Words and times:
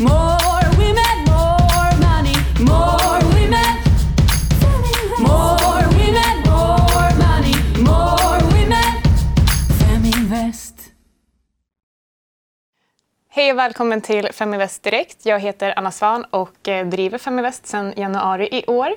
Hej 0.00 0.08
och 13.52 13.58
välkommen 13.58 14.00
till 14.00 14.28
Feminvest 14.32 14.82
Direkt. 14.82 15.26
Jag 15.26 15.40
heter 15.40 15.74
Anna 15.76 15.90
Svan 15.90 16.24
och 16.30 16.68
eh, 16.68 16.86
driver 16.86 17.18
Feminvest 17.18 17.66
sedan 17.66 17.92
januari 17.96 18.48
i 18.52 18.64
år. 18.66 18.90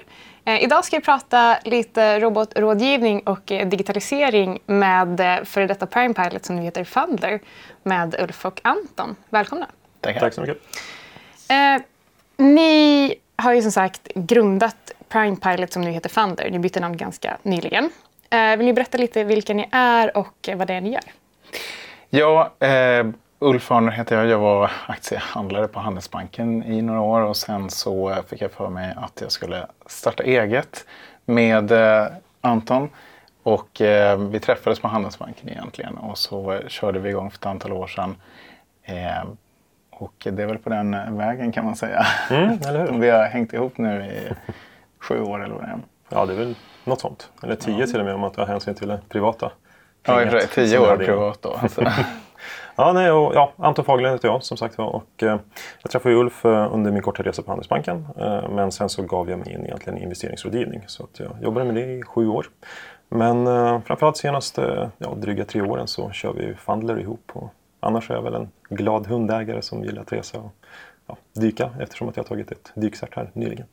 Eh, 0.45 0.63
idag 0.63 0.85
ska 0.85 0.97
vi 0.97 1.03
prata 1.03 1.57
lite 1.63 2.19
robotrådgivning 2.19 3.19
och 3.19 3.51
eh, 3.51 3.67
digitalisering 3.67 4.59
med 4.65 5.41
före 5.43 5.67
detta 5.67 5.85
Prime 5.85 6.13
Pilot 6.13 6.45
som 6.45 6.55
nu 6.55 6.61
heter 6.61 6.83
Fundler 6.83 7.39
med 7.83 8.15
Ulf 8.19 8.45
och 8.45 8.61
Anton. 8.63 9.15
Välkomna! 9.29 9.67
Tackar. 10.03 10.19
Tack 10.19 10.33
så 10.33 10.41
mycket. 10.41 10.57
Eh, 11.49 11.81
ni 12.37 13.15
har 13.35 13.53
ju 13.53 13.61
som 13.61 13.71
sagt 13.71 14.07
grundat 14.15 14.91
Prime 15.09 15.35
Pilot 15.35 15.73
som 15.73 15.81
nu 15.81 15.91
heter 15.91 16.09
Fundler. 16.09 16.51
Ni 16.51 16.59
bytte 16.59 16.79
namn 16.79 16.97
ganska 16.97 17.37
nyligen. 17.43 17.89
Eh, 18.29 18.57
vill 18.57 18.65
ni 18.65 18.73
berätta 18.73 18.97
lite 18.97 19.23
vilka 19.23 19.53
ni 19.53 19.69
är 19.71 20.17
och 20.17 20.49
vad 20.55 20.67
det 20.67 20.73
är 20.73 20.81
ni 20.81 20.93
gör? 20.93 21.03
Ja, 22.09 22.51
eh, 22.59 23.05
Ulf 23.39 23.71
Arner 23.71 23.91
heter 23.91 24.15
jag. 24.15 24.27
Jag 24.27 24.39
var 24.39 24.71
aktiehandlare 24.87 25.67
på 25.67 25.79
Handelsbanken 25.79 26.63
i 26.63 26.81
några 26.81 27.01
år 27.01 27.21
och 27.21 27.37
sen 27.37 27.69
så 27.69 28.15
fick 28.29 28.41
jag 28.41 28.51
för 28.51 28.69
mig 28.69 28.93
att 28.97 29.21
jag 29.21 29.31
skulle 29.31 29.67
starta 29.85 30.23
eget 30.23 30.85
med 31.25 31.71
eh, 31.71 32.07
Anton. 32.41 32.89
Och 33.43 33.81
eh, 33.81 34.17
vi 34.17 34.39
träffades 34.39 34.79
på 34.79 34.87
Handelsbanken 34.87 35.49
egentligen 35.49 35.97
och 35.97 36.17
så 36.17 36.59
körde 36.67 36.99
vi 36.99 37.09
igång 37.09 37.31
för 37.31 37.37
ett 37.37 37.45
antal 37.45 37.73
år 37.73 37.87
sedan. 37.87 38.15
Eh, 38.83 39.23
och 39.97 40.13
det 40.31 40.43
är 40.43 40.47
väl 40.47 40.57
på 40.57 40.69
den 40.69 40.93
eh, 40.93 41.11
vägen 41.11 41.51
kan 41.51 41.65
man 41.65 41.75
säga. 41.75 42.05
Mm, 42.29 42.99
vi 42.99 43.09
har 43.09 43.23
hängt 43.23 43.53
ihop 43.53 43.77
nu 43.77 44.05
i 44.05 44.33
sju 44.99 45.21
år 45.21 45.43
eller 45.43 45.55
vad 45.55 45.63
det 45.63 45.67
är. 45.67 45.79
Ja, 46.09 46.25
det 46.25 46.33
är 46.33 46.37
väl 46.37 46.55
något 46.83 47.01
sånt. 47.01 47.29
Eller 47.43 47.55
tio 47.55 47.87
till 47.87 47.99
och 47.99 48.05
med 48.05 48.13
om 48.13 48.21
man 48.21 48.31
tar 48.31 48.45
hänsyn 48.45 48.75
till 48.75 48.87
det 48.87 48.99
privata. 49.09 49.51
Ja, 50.05 50.39
tio 50.53 50.79
år 50.79 50.97
privat 50.97 51.41
då. 51.41 51.53
Alltså. 51.61 51.85
Ja, 52.75 52.93
nej, 52.93 53.11
och, 53.11 53.35
ja, 53.35 53.51
Anton 53.57 53.85
Fagerlund 53.85 54.13
heter 54.13 54.27
jag 54.27 54.43
som 54.43 54.57
sagt 54.57 54.77
var. 54.77 54.85
Och, 54.85 55.23
eh, 55.23 55.39
jag 55.81 55.91
träffade 55.91 56.15
Ulf 56.15 56.45
eh, 56.45 56.73
under 56.73 56.91
min 56.91 57.01
korta 57.01 57.23
resa 57.23 57.41
på 57.41 57.51
Handelsbanken. 57.51 58.07
Eh, 58.19 58.49
men 58.49 58.71
sen 58.71 58.89
så 58.89 59.01
gav 59.01 59.29
jag 59.29 59.39
mig 59.39 59.53
in 59.53 59.65
egentligen 59.65 59.99
i 59.99 60.03
investeringsrådgivning. 60.03 60.81
Så 60.87 61.03
att 61.03 61.19
jag 61.19 61.31
jobbade 61.41 61.65
med 61.65 61.75
det 61.75 61.93
i 61.93 62.03
sju 62.03 62.27
år. 62.27 62.45
Men 63.09 63.47
eh, 63.47 63.81
framförallt 63.85 64.17
senaste 64.17 64.91
ja, 64.97 65.13
dryga 65.15 65.45
tre 65.45 65.61
åren 65.61 65.87
så 65.87 66.11
kör 66.11 66.33
vi 66.33 66.55
Fundler 66.55 66.99
ihop. 66.99 67.31
Och 67.33 67.53
annars 67.83 68.09
är 68.09 68.13
jag 68.15 68.21
väl 68.21 68.33
en 68.33 68.51
glad 68.69 69.07
hundägare 69.07 69.61
som 69.61 69.83
gillar 69.83 70.01
att 70.01 70.13
resa 70.13 70.37
och 70.39 70.53
ja, 71.07 71.17
dyka 71.33 71.69
eftersom 71.81 72.09
att 72.09 72.17
jag 72.17 72.23
har 72.23 72.27
tagit 72.27 72.51
ett 72.51 72.71
dykcert 72.75 73.15
här 73.15 73.29
nyligen. 73.33 73.65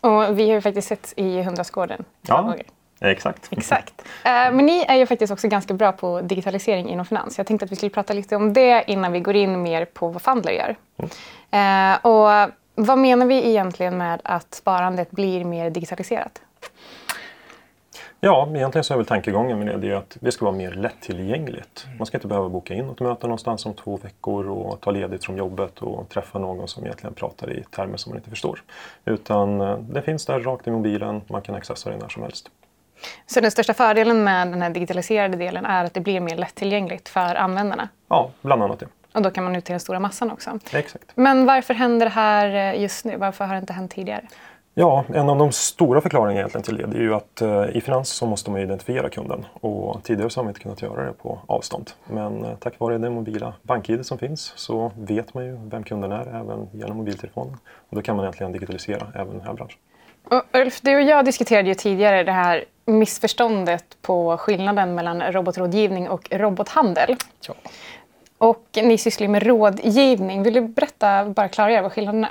Och 0.00 0.38
vi 0.38 0.46
har 0.48 0.54
ju 0.54 0.60
faktiskt 0.60 0.88
sett 0.88 1.12
i 1.16 1.42
Hundrastgården 1.42 2.04
Ja. 2.22 2.42
gånger. 2.42 2.62
Exakt. 3.00 3.48
Exakt. 3.52 4.02
Eh, 4.24 4.30
Men 4.32 4.56
ni 4.66 4.84
är 4.88 4.94
ju 4.94 5.06
faktiskt 5.06 5.32
också 5.32 5.48
ganska 5.48 5.74
bra 5.74 5.92
på 5.92 6.20
digitalisering 6.20 6.88
inom 6.88 7.04
finans. 7.06 7.38
Jag 7.38 7.46
tänkte 7.46 7.64
att 7.64 7.72
vi 7.72 7.76
skulle 7.76 7.90
prata 7.90 8.12
lite 8.12 8.36
om 8.36 8.52
det 8.52 8.84
innan 8.86 9.12
vi 9.12 9.20
går 9.20 9.36
in 9.36 9.62
mer 9.62 9.84
på 9.84 10.08
vad 10.08 10.22
Fundler 10.22 10.52
gör. 10.52 10.76
Eh, 11.50 11.98
Och 12.06 12.50
vad 12.74 12.98
menar 12.98 13.26
vi 13.26 13.48
egentligen 13.50 13.98
med 13.98 14.20
att 14.24 14.54
sparandet 14.54 15.10
blir 15.10 15.44
mer 15.44 15.70
digitaliserat? 15.70 16.40
Ja, 18.22 18.48
egentligen 18.54 18.84
så 18.84 18.92
är 18.94 18.96
väl 18.96 19.06
tankegången 19.06 19.58
med 19.58 19.80
det, 19.80 19.92
att 19.92 20.16
det 20.20 20.32
ska 20.32 20.44
vara 20.44 20.56
mer 20.56 20.70
lättillgängligt. 20.70 21.86
Man 21.98 22.06
ska 22.06 22.16
inte 22.16 22.26
behöva 22.26 22.48
boka 22.48 22.74
in 22.74 22.90
ett 22.90 23.00
möte 23.00 23.26
någonstans 23.26 23.66
om 23.66 23.74
två 23.74 23.96
veckor 23.96 24.48
och 24.48 24.80
ta 24.80 24.90
ledigt 24.90 25.24
från 25.24 25.36
jobbet 25.36 25.78
och 25.78 26.08
träffa 26.08 26.38
någon 26.38 26.68
som 26.68 26.84
egentligen 26.84 27.14
pratar 27.14 27.52
i 27.52 27.64
termer 27.70 27.96
som 27.96 28.10
man 28.10 28.18
inte 28.18 28.30
förstår. 28.30 28.62
Utan 29.04 29.60
eh, 29.60 29.78
det 29.78 30.02
finns 30.02 30.26
där 30.26 30.40
rakt 30.40 30.66
i 30.66 30.70
mobilen, 30.70 31.22
man 31.26 31.42
kan 31.42 31.54
accessa 31.54 31.90
det 31.90 31.96
när 31.96 32.08
som 32.08 32.22
helst. 32.22 32.50
Så 33.26 33.40
den 33.40 33.50
största 33.50 33.74
fördelen 33.74 34.24
med 34.24 34.48
den 34.48 34.62
här 34.62 34.70
digitaliserade 34.70 35.36
delen 35.36 35.66
är 35.66 35.84
att 35.84 35.94
det 35.94 36.00
blir 36.00 36.20
mer 36.20 36.36
lättillgängligt 36.36 37.08
för 37.08 37.34
användarna. 37.34 37.88
Ja, 38.08 38.30
bland 38.40 38.62
annat 38.62 38.78
det. 38.80 38.86
Och 39.12 39.22
då 39.22 39.30
kan 39.30 39.44
man 39.44 39.56
ut 39.56 39.64
till 39.64 39.72
den 39.72 39.80
stora 39.80 40.00
massan 40.00 40.30
också. 40.30 40.58
Exakt. 40.72 41.10
Men 41.14 41.46
varför 41.46 41.74
händer 41.74 42.06
det 42.06 42.12
här 42.12 42.74
eh, 42.74 42.82
just 42.82 43.04
nu? 43.04 43.16
Varför 43.16 43.44
har 43.44 43.54
det 43.54 43.60
inte 43.60 43.72
hänt 43.72 43.90
tidigare? 43.90 44.22
Ja, 44.80 45.04
en 45.14 45.28
av 45.28 45.38
de 45.38 45.52
stora 45.52 46.00
förklaringarna 46.00 46.40
egentligen 46.40 46.62
till 46.62 46.90
det, 46.90 46.98
är 46.98 47.02
ju 47.02 47.14
att 47.14 47.40
eh, 47.40 47.76
i 47.76 47.80
finans 47.80 48.08
så 48.08 48.26
måste 48.26 48.50
man 48.50 48.60
identifiera 48.60 49.08
kunden 49.08 49.46
och 49.60 50.02
tidigare 50.02 50.30
så 50.30 50.40
har 50.40 50.44
man 50.44 50.50
inte 50.50 50.60
kunnat 50.60 50.82
göra 50.82 51.06
det 51.06 51.12
på 51.12 51.38
avstånd. 51.46 51.90
Men 52.06 52.44
eh, 52.44 52.54
tack 52.60 52.78
vare 52.78 52.98
det 52.98 53.10
mobila 53.10 53.54
bank-id 53.62 54.06
som 54.06 54.18
finns 54.18 54.52
så 54.56 54.92
vet 54.96 55.34
man 55.34 55.46
ju 55.46 55.58
vem 55.70 55.82
kunden 55.82 56.12
är 56.12 56.26
även 56.26 56.68
genom 56.72 56.96
mobiltelefonen. 56.96 57.56
Och 57.88 57.96
då 57.96 58.02
kan 58.02 58.16
man 58.16 58.24
egentligen 58.24 58.52
digitalisera 58.52 59.06
även 59.14 59.38
den 59.38 59.46
här 59.46 59.52
branschen. 59.52 59.78
Och 60.24 60.42
Ulf, 60.52 60.80
du 60.80 60.96
och 60.96 61.02
jag 61.02 61.24
diskuterade 61.24 61.68
ju 61.68 61.74
tidigare 61.74 62.24
det 62.24 62.32
här 62.32 62.64
missförståndet 62.86 63.84
på 64.02 64.36
skillnaden 64.36 64.94
mellan 64.94 65.22
robotrådgivning 65.22 66.08
och 66.08 66.28
robothandel. 66.30 67.16
Ja. 67.48 67.54
Och 68.40 68.66
ni 68.82 68.98
sysslar 68.98 69.26
ju 69.26 69.30
med 69.32 69.42
rådgivning. 69.42 70.42
Vill 70.42 70.54
du 70.54 70.60
berätta, 70.60 71.24
bara 71.24 71.48
klargöra 71.48 71.82
vad 71.82 71.92
skillnaden 71.92 72.24
är? 72.24 72.30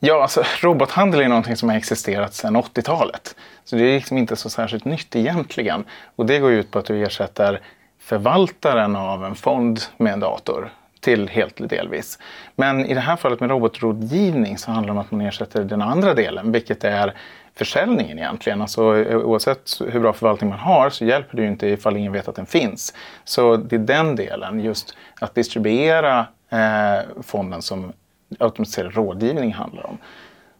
Ja, 0.00 0.22
alltså, 0.22 0.42
robothandel 0.60 1.20
är 1.20 1.28
någonting 1.28 1.56
som 1.56 1.68
har 1.68 1.76
existerat 1.76 2.34
sedan 2.34 2.56
80-talet. 2.56 3.36
Så 3.64 3.76
det 3.76 3.82
är 3.82 3.94
liksom 3.94 4.18
inte 4.18 4.36
så 4.36 4.50
särskilt 4.50 4.84
nytt 4.84 5.16
egentligen. 5.16 5.84
Och 6.16 6.26
det 6.26 6.38
går 6.38 6.50
ju 6.50 6.60
ut 6.60 6.70
på 6.70 6.78
att 6.78 6.84
du 6.84 7.02
ersätter 7.02 7.60
förvaltaren 7.98 8.96
av 8.96 9.24
en 9.24 9.34
fond 9.34 9.80
med 9.96 10.12
en 10.12 10.20
dator 10.20 10.72
till 11.00 11.28
helt 11.28 11.58
eller 11.58 11.68
delvis. 11.68 12.18
Men 12.56 12.86
i 12.86 12.94
det 12.94 13.00
här 13.00 13.16
fallet 13.16 13.40
med 13.40 13.50
robotrådgivning 13.50 14.58
så 14.58 14.70
handlar 14.70 14.94
det 14.94 14.98
om 14.98 15.04
att 15.04 15.10
man 15.10 15.20
ersätter 15.20 15.64
den 15.64 15.82
andra 15.82 16.14
delen, 16.14 16.52
vilket 16.52 16.84
är 16.84 17.14
försäljningen 17.54 18.18
egentligen. 18.18 18.62
Alltså, 18.62 18.98
eh, 18.98 19.16
oavsett 19.16 19.80
hur 19.90 20.00
bra 20.00 20.12
förvaltning 20.12 20.50
man 20.50 20.58
har 20.58 20.90
så 20.90 21.04
hjälper 21.04 21.36
det 21.36 21.42
ju 21.42 21.48
inte 21.48 21.66
ifall 21.66 21.96
ingen 21.96 22.12
vet 22.12 22.28
att 22.28 22.36
den 22.36 22.46
finns. 22.46 22.94
Så 23.24 23.56
det 23.56 23.76
är 23.76 23.80
den 23.80 24.16
delen, 24.16 24.60
just 24.60 24.96
att 25.20 25.34
distribuera 25.34 26.26
eh, 26.50 27.22
fonden 27.22 27.62
som 27.62 27.92
automatiserad 28.38 28.94
rådgivning 28.94 29.52
handlar 29.52 29.86
om. 29.86 29.98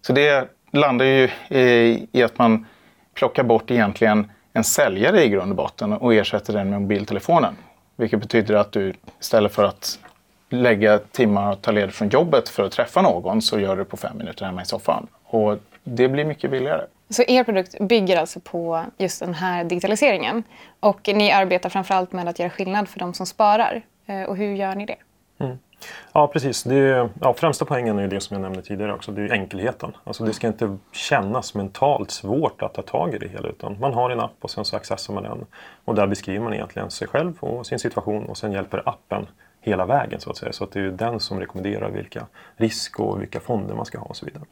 Så 0.01 0.13
det 0.13 0.49
landar 0.73 1.05
ju 1.07 1.31
i, 1.49 2.07
i 2.13 2.23
att 2.23 2.39
man 2.39 2.67
plockar 3.15 3.43
bort 3.43 3.71
egentligen 3.71 4.31
en 4.53 4.65
säljare 4.65 5.25
i 5.25 5.29
grund 5.29 5.51
och 5.51 5.57
botten 5.57 5.93
och 5.93 6.15
ersätter 6.15 6.53
den 6.53 6.71
med 6.71 6.81
mobiltelefonen. 6.81 7.57
Vilket 7.97 8.21
betyder 8.21 8.55
att 8.55 8.73
du 8.73 8.95
istället 9.21 9.55
för 9.55 9.65
att 9.65 9.99
lägga 10.49 10.99
timmar 10.99 11.53
och 11.53 11.63
ta 11.63 11.71
ledigt 11.71 11.95
från 11.95 12.09
jobbet 12.09 12.49
för 12.49 12.63
att 12.65 12.73
träffa 12.73 13.03
någon 13.03 13.43
så 13.43 13.61
gör 13.61 13.77
du 13.77 13.83
det 13.83 13.91
på 13.91 13.97
fem 13.97 14.19
minuter 14.19 14.45
hemma 14.45 14.63
i 14.63 14.65
soffan. 14.65 15.07
Och 15.25 15.59
det 15.85 16.09
blir 16.09 16.25
mycket 16.25 16.51
billigare. 16.51 16.87
Så 17.11 17.23
er 17.23 17.45
produkt 17.45 17.79
bygger 17.81 18.17
alltså 18.17 18.41
på 18.41 18.85
just 18.99 19.21
den 19.21 19.35
här 19.35 19.65
digitaliseringen. 19.65 20.43
Och 20.81 21.01
ni 21.15 21.33
arbetar 21.33 21.69
framförallt 21.69 22.13
med 22.13 22.29
att 22.29 22.39
göra 22.39 22.51
skillnad 22.51 22.89
för 22.89 22.99
de 22.99 23.15
som 23.15 23.27
sparar. 23.27 23.83
Eh, 24.07 24.23
Och 24.23 24.37
hur 24.37 24.55
gör 24.55 24.75
ni 24.75 24.87
det? 24.87 24.97
Ja, 26.13 26.27
precis. 26.29 26.63
Det 26.63 26.75
är, 26.75 27.09
ja, 27.21 27.35
främsta 27.35 27.65
poängen 27.65 27.99
är 27.99 28.03
ju 28.03 28.09
det 28.09 28.21
som 28.21 28.35
jag 28.35 28.43
nämnde 28.43 28.63
tidigare 28.63 28.93
också. 28.95 29.13
Det 29.13 29.23
är 29.23 29.33
enkelheten. 29.33 29.93
Alltså, 30.05 30.25
det 30.25 30.33
ska 30.33 30.47
inte 30.47 30.79
kännas 30.93 31.55
mentalt 31.55 32.11
svårt 32.11 32.63
att 32.63 32.75
ta 32.75 32.83
tag 32.83 33.15
i 33.15 33.19
det 33.19 33.29
hela. 33.29 33.49
Utan 33.49 33.77
man 33.81 33.95
har 33.95 34.11
en 34.11 34.21
app 34.21 34.37
och 34.41 34.51
sen 34.51 34.65
så 34.65 34.77
accessar 34.77 35.15
man 35.15 35.23
den. 35.23 35.47
Och 35.85 35.95
där 35.95 36.07
beskriver 36.07 36.41
man 36.45 36.55
egentligen 36.55 36.91
sig 36.91 37.09
själv 37.09 37.37
och 37.41 37.67
sin 37.67 37.79
situation. 37.79 38.25
Och 38.25 38.37
sen 38.37 38.53
hjälper 38.53 38.83
appen 38.89 39.27
hela 39.63 39.87
vägen 39.87 40.21
så 40.21 40.31
att 40.31 40.37
säga. 40.37 40.53
Så 40.53 40.65
att 40.65 40.73
det 40.73 40.79
är 40.79 40.83
ju 40.83 40.91
den 40.91 41.21
som 41.21 41.41
rekommenderar 41.41 41.91
vilka 41.91 42.27
risk 42.57 43.01
och 43.01 43.21
vilka 43.23 43.41
fonder 43.41 43.75
man 43.75 43.85
ska 43.85 43.99
ha 43.99 44.07
och 44.07 44.17
så 44.17 44.27
vidare. 44.27 44.45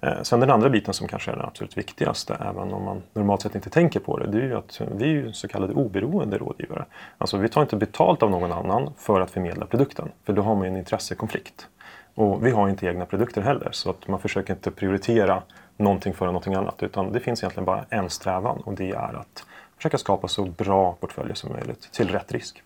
Eh, 0.00 0.22
sen 0.22 0.40
den 0.40 0.50
andra 0.50 0.68
biten 0.70 0.94
som 0.94 1.08
kanske 1.08 1.30
är 1.30 1.36
den 1.36 1.44
absolut 1.44 1.78
viktigaste, 1.78 2.34
även 2.40 2.72
om 2.72 2.84
man 2.84 3.02
normalt 3.12 3.42
sett 3.42 3.54
inte 3.54 3.70
tänker 3.70 4.00
på 4.00 4.18
det, 4.18 4.26
det 4.26 4.38
är 4.38 4.42
ju 4.42 4.56
att 4.56 4.80
vi 4.96 5.04
är 5.04 5.08
ju 5.08 5.32
så 5.32 5.48
kallade 5.48 5.72
oberoende 5.72 6.38
rådgivare. 6.38 6.84
Alltså 7.18 7.36
vi 7.36 7.48
tar 7.48 7.62
inte 7.62 7.76
betalt 7.76 8.22
av 8.22 8.30
någon 8.30 8.52
annan 8.52 8.92
för 8.98 9.20
att 9.20 9.30
förmedla 9.30 9.66
produkten, 9.66 10.08
för 10.24 10.32
då 10.32 10.42
har 10.42 10.54
man 10.54 10.64
ju 10.64 10.70
en 10.70 10.76
intressekonflikt. 10.76 11.68
Och 12.14 12.46
vi 12.46 12.50
har 12.50 12.68
inte 12.68 12.86
egna 12.86 13.06
produkter 13.06 13.42
heller, 13.42 13.68
så 13.72 13.90
att 13.90 14.08
man 14.08 14.20
försöker 14.20 14.54
inte 14.54 14.70
prioritera 14.70 15.42
någonting 15.76 16.14
före 16.14 16.26
någonting 16.26 16.54
annat, 16.54 16.82
utan 16.82 17.12
det 17.12 17.20
finns 17.20 17.42
egentligen 17.42 17.64
bara 17.64 17.84
en 17.90 18.10
strävan 18.10 18.60
och 18.64 18.74
det 18.74 18.90
är 18.90 19.14
att 19.20 19.44
försöka 19.76 19.98
skapa 19.98 20.28
så 20.28 20.44
bra 20.44 20.92
portföljer 20.92 21.34
som 21.34 21.52
möjligt 21.52 21.92
till 21.92 22.08
rätt 22.08 22.32
risk. 22.32 22.62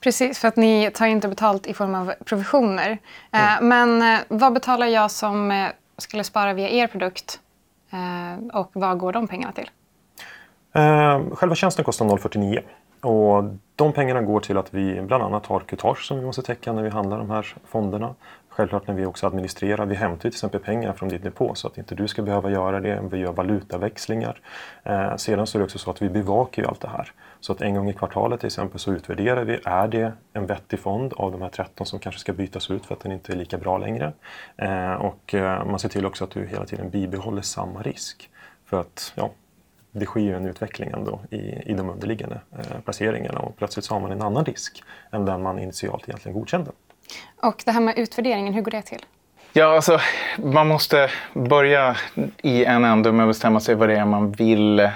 Precis, 0.00 0.38
för 0.38 0.48
att 0.48 0.56
ni 0.56 0.90
tar 0.94 1.06
inte 1.06 1.28
betalt 1.28 1.66
i 1.66 1.74
form 1.74 1.94
av 1.94 2.12
provisioner. 2.24 2.98
Eh, 3.32 3.60
Men 3.60 4.02
eh, 4.02 4.20
vad 4.28 4.52
betalar 4.52 4.86
jag 4.86 5.10
som 5.10 5.50
eh, 5.50 5.68
skulle 5.98 6.24
spara 6.24 6.52
via 6.52 6.68
er 6.68 6.86
produkt? 6.86 7.40
Och 8.52 8.70
vad 8.72 8.98
går 8.98 9.12
de 9.12 9.28
pengarna 9.28 9.52
till? 9.52 9.70
Själva 11.34 11.54
tjänsten 11.54 11.84
kostar 11.84 12.16
049 12.16 12.60
och 13.00 13.44
de 13.76 13.92
pengarna 13.92 14.22
går 14.22 14.40
till 14.40 14.58
att 14.58 14.74
vi 14.74 15.02
bland 15.02 15.22
annat 15.22 15.46
har 15.46 15.60
kutage 15.60 16.04
som 16.04 16.18
vi 16.18 16.24
måste 16.24 16.42
täcka 16.42 16.72
när 16.72 16.82
vi 16.82 16.88
handlar 16.88 17.18
de 17.18 17.30
här 17.30 17.54
fonderna. 17.64 18.14
Självklart 18.48 18.86
när 18.86 18.94
vi 18.94 19.06
också 19.06 19.26
administrerar. 19.26 19.86
Vi 19.86 19.94
hämtar 19.94 20.20
till 20.20 20.28
exempel 20.28 20.60
pengar 20.60 20.92
från 20.92 21.08
din 21.08 21.22
depå 21.22 21.54
så 21.54 21.66
att 21.66 21.78
inte 21.78 21.94
du 21.94 22.08
ska 22.08 22.22
behöva 22.22 22.50
göra 22.50 22.80
det. 22.80 23.02
Vi 23.10 23.18
gör 23.18 23.32
valutaväxlingar. 23.32 24.40
Eh, 24.82 25.16
sedan 25.16 25.46
så 25.46 25.58
är 25.58 25.60
det 25.60 25.64
också 25.64 25.78
så 25.78 25.90
att 25.90 26.02
vi 26.02 26.08
bevakar 26.08 26.62
ju 26.62 26.68
allt 26.68 26.80
det 26.80 26.88
här. 26.88 27.12
Så 27.40 27.52
att 27.52 27.60
en 27.60 27.74
gång 27.74 27.90
i 27.90 27.92
kvartalet 27.92 28.40
till 28.40 28.46
exempel 28.46 28.78
så 28.78 28.92
utvärderar 28.92 29.44
vi, 29.44 29.58
är 29.64 29.88
det 29.88 30.12
en 30.32 30.46
vettig 30.46 30.80
fond 30.80 31.12
av 31.16 31.32
de 31.32 31.42
här 31.42 31.48
13 31.48 31.86
som 31.86 31.98
kanske 31.98 32.20
ska 32.20 32.32
bytas 32.32 32.70
ut 32.70 32.86
för 32.86 32.94
att 32.94 33.00
den 33.00 33.12
inte 33.12 33.32
är 33.32 33.36
lika 33.36 33.58
bra 33.58 33.78
längre? 33.78 34.12
Eh, 34.56 34.92
och 34.92 35.34
eh, 35.34 35.64
man 35.64 35.78
ser 35.78 35.88
till 35.88 36.06
också 36.06 36.24
att 36.24 36.30
du 36.30 36.46
hela 36.46 36.66
tiden 36.66 36.90
bibehåller 36.90 37.42
samma 37.42 37.82
risk. 37.82 38.30
För 38.64 38.80
att 38.80 39.12
ja, 39.16 39.30
det 39.92 40.06
sker 40.06 40.20
ju 40.20 40.36
en 40.36 40.46
utveckling 40.46 40.90
ändå 40.90 41.20
i, 41.30 41.36
i 41.70 41.74
de 41.74 41.90
underliggande 41.90 42.40
eh, 42.58 42.80
placeringarna 42.84 43.40
och 43.40 43.56
plötsligt 43.56 43.84
så 43.84 43.94
har 43.94 44.00
man 44.00 44.12
en 44.12 44.22
annan 44.22 44.44
risk 44.44 44.82
än 45.12 45.24
den 45.24 45.42
man 45.42 45.58
initialt 45.58 46.08
egentligen 46.08 46.38
godkände. 46.38 46.70
Och 47.42 47.62
det 47.66 47.70
här 47.70 47.80
med 47.80 47.98
utvärderingen, 47.98 48.54
hur 48.54 48.62
går 48.62 48.70
det 48.70 48.82
till? 48.82 49.04
Ja, 49.52 49.74
alltså, 49.74 50.00
man 50.36 50.68
måste 50.68 51.10
börja 51.34 51.96
i 52.42 52.64
en 52.64 52.84
ände 52.84 53.12
med 53.12 53.24
att 53.24 53.30
bestämma 53.30 53.60
sig 53.60 53.74
vad 53.74 53.88
det 53.88 53.96
är 53.96 54.04
man 54.04 54.32
vill 54.32 54.80
eh, 54.80 54.88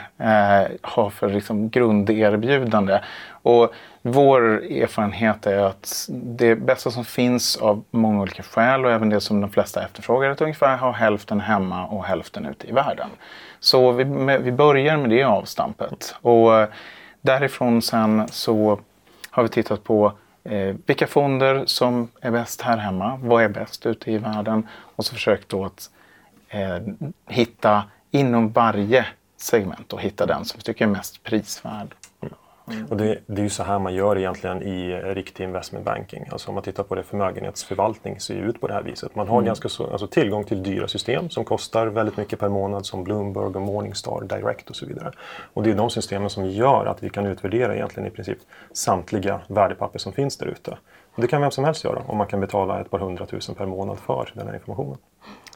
ha 0.82 1.10
för 1.10 1.28
liksom, 1.28 1.70
grunderbjudande. 1.70 3.00
Och 3.30 3.74
vår 4.02 4.42
erfarenhet 4.64 5.46
är 5.46 5.58
att 5.58 6.08
det 6.08 6.56
bästa 6.56 6.90
som 6.90 7.04
finns 7.04 7.56
av 7.56 7.84
många 7.90 8.22
olika 8.22 8.42
skäl 8.42 8.84
och 8.84 8.92
även 8.92 9.08
det 9.08 9.20
som 9.20 9.40
de 9.40 9.50
flesta 9.50 9.84
efterfrågar 9.84 10.28
är 10.28 10.32
att 10.32 10.40
ungefär 10.40 10.76
ha 10.76 10.92
hälften 10.92 11.40
hemma 11.40 11.86
och 11.86 12.04
hälften 12.04 12.46
ute 12.46 12.68
i 12.68 12.72
världen. 12.72 13.08
Så 13.60 13.92
vi, 13.92 14.04
vi 14.38 14.52
börjar 14.52 14.96
med 14.96 15.10
det 15.10 15.22
avstampet. 15.22 16.14
Och 16.20 16.60
eh, 16.60 16.68
därifrån 17.20 17.82
sen 17.82 18.28
så 18.28 18.78
har 19.30 19.42
vi 19.42 19.48
tittat 19.48 19.84
på 19.84 20.12
Eh, 20.44 20.76
vilka 20.86 21.06
fonder 21.06 21.66
som 21.66 22.08
är 22.20 22.30
bäst 22.30 22.60
här 22.60 22.76
hemma? 22.76 23.16
Vad 23.22 23.42
är 23.42 23.48
bäst 23.48 23.86
ute 23.86 24.10
i 24.10 24.18
världen? 24.18 24.68
Och 24.70 25.04
så 25.04 25.14
försökt 25.14 25.48
då 25.48 25.64
att 25.64 25.90
eh, 26.48 26.78
hitta 27.26 27.84
inom 28.10 28.52
varje 28.52 29.06
segment 29.36 29.92
och 29.92 30.00
hitta 30.00 30.26
den 30.26 30.44
som 30.44 30.58
vi 30.58 30.62
tycker 30.62 30.84
är 30.84 30.88
mest 30.88 31.22
prisvärd. 31.22 31.94
Mm. 32.68 32.86
Och 32.86 32.96
det, 32.96 33.18
det, 33.26 33.40
är 33.40 33.42
ju 33.42 33.50
så 33.50 33.62
här 33.62 33.78
man 33.78 33.94
gör 33.94 34.18
egentligen 34.18 34.62
i 34.62 34.92
riktig 34.94 35.44
investment 35.44 35.84
banking. 35.84 36.26
Alltså 36.30 36.48
om 36.48 36.54
man 36.54 36.64
tittar 36.64 36.82
på 36.82 36.94
det 36.94 37.02
förmögenhetsförvaltning 37.02 38.20
ser 38.20 38.34
ut 38.34 38.60
på 38.60 38.66
det 38.66 38.74
här 38.74 38.82
viset. 38.82 39.14
Man 39.14 39.28
har 39.28 39.36
mm. 39.36 39.46
ganska 39.46 39.68
så, 39.68 39.90
alltså 39.90 40.06
tillgång 40.06 40.44
till 40.44 40.62
dyra 40.62 40.88
system 40.88 41.30
som 41.30 41.44
kostar 41.44 41.86
väldigt 41.86 42.16
mycket 42.16 42.38
per 42.38 42.48
månad 42.48 42.86
som 42.86 43.04
Bloomberg 43.04 43.44
och 43.44 43.62
Morningstar 43.62 44.20
Direct 44.20 44.70
och 44.70 44.76
så 44.76 44.86
vidare. 44.86 45.12
Och 45.54 45.62
det 45.62 45.70
är 45.70 45.74
de 45.74 45.90
systemen 45.90 46.30
som 46.30 46.46
gör 46.46 46.86
att 46.86 47.02
vi 47.02 47.10
kan 47.10 47.26
utvärdera 47.26 47.74
egentligen 47.74 48.06
i 48.06 48.10
princip 48.10 48.38
samtliga 48.72 49.40
värdepapper 49.48 49.98
som 49.98 50.12
finns 50.12 50.36
där 50.36 50.46
ute. 50.46 50.78
Det 51.16 51.26
kan 51.26 51.40
vem 51.40 51.50
som 51.50 51.64
helst 51.64 51.84
göra 51.84 52.02
om 52.06 52.16
man 52.16 52.26
kan 52.26 52.40
betala 52.40 52.80
ett 52.80 52.90
par 52.90 52.98
hundratusen 52.98 53.54
per 53.54 53.66
månad 53.66 53.98
för 53.98 54.32
den 54.34 54.46
här 54.46 54.54
informationen. 54.54 54.98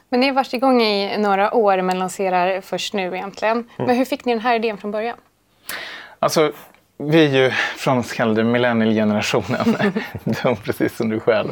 Men 0.09 0.19
ni 0.19 0.27
har 0.27 0.33
varit 0.33 0.53
igång 0.53 0.81
i 0.81 1.17
några 1.17 1.53
år 1.53 1.81
men 1.81 1.99
lanserar 1.99 2.61
först 2.61 2.93
nu 2.93 3.15
egentligen. 3.15 3.57
Mm. 3.57 3.67
Men 3.77 3.95
hur 3.95 4.05
fick 4.05 4.25
ni 4.25 4.33
den 4.33 4.41
här 4.41 4.55
idén 4.55 4.77
från 4.77 4.91
början? 4.91 5.17
Alltså, 6.19 6.51
vi 7.03 7.25
är 7.25 7.43
ju 7.43 7.51
från 7.77 7.95
den 7.95 8.03
så 8.03 8.15
kallade 8.15 8.43
millennial-generationen, 8.43 9.75
precis 10.63 10.97
som 10.97 11.09
du 11.09 11.19
själv. 11.19 11.49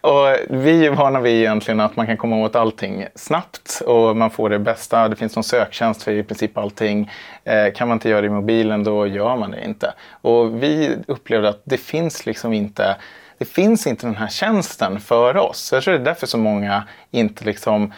Och 0.00 0.36
vi 0.50 0.86
är 0.86 0.90
vana 0.90 1.20
vid 1.20 1.40
egentligen 1.40 1.80
att 1.80 1.96
man 1.96 2.06
kan 2.06 2.16
komma 2.16 2.36
åt 2.36 2.56
allting 2.56 3.06
snabbt 3.14 3.82
och 3.86 4.16
man 4.16 4.30
får 4.30 4.50
det 4.50 4.58
bästa. 4.58 5.08
Det 5.08 5.16
finns 5.16 5.36
någon 5.36 5.44
söktjänst 5.44 6.02
för 6.02 6.12
i 6.12 6.22
princip 6.22 6.58
allting. 6.58 7.10
Eh, 7.44 7.72
kan 7.74 7.88
man 7.88 7.96
inte 7.96 8.08
göra 8.08 8.20
det 8.20 8.26
i 8.26 8.30
mobilen, 8.30 8.84
då 8.84 9.06
gör 9.06 9.36
man 9.36 9.50
det 9.50 9.64
inte. 9.64 9.94
Och 10.10 10.62
vi 10.62 10.96
upplevde 11.06 11.48
att 11.48 11.62
det 11.64 11.78
finns 11.78 12.26
liksom 12.26 12.52
inte 12.52 12.96
det 13.38 13.44
finns 13.44 13.86
inte 13.86 14.06
den 14.06 14.16
här 14.16 14.28
tjänsten 14.28 15.00
för 15.00 15.36
oss. 15.36 15.70
Jag 15.72 15.82
tror 15.82 15.94
det 15.94 16.00
är 16.00 16.04
därför 16.04 16.26
så 16.26 16.38
många 16.38 16.84
inte 17.10 17.44
liksom 17.44 17.92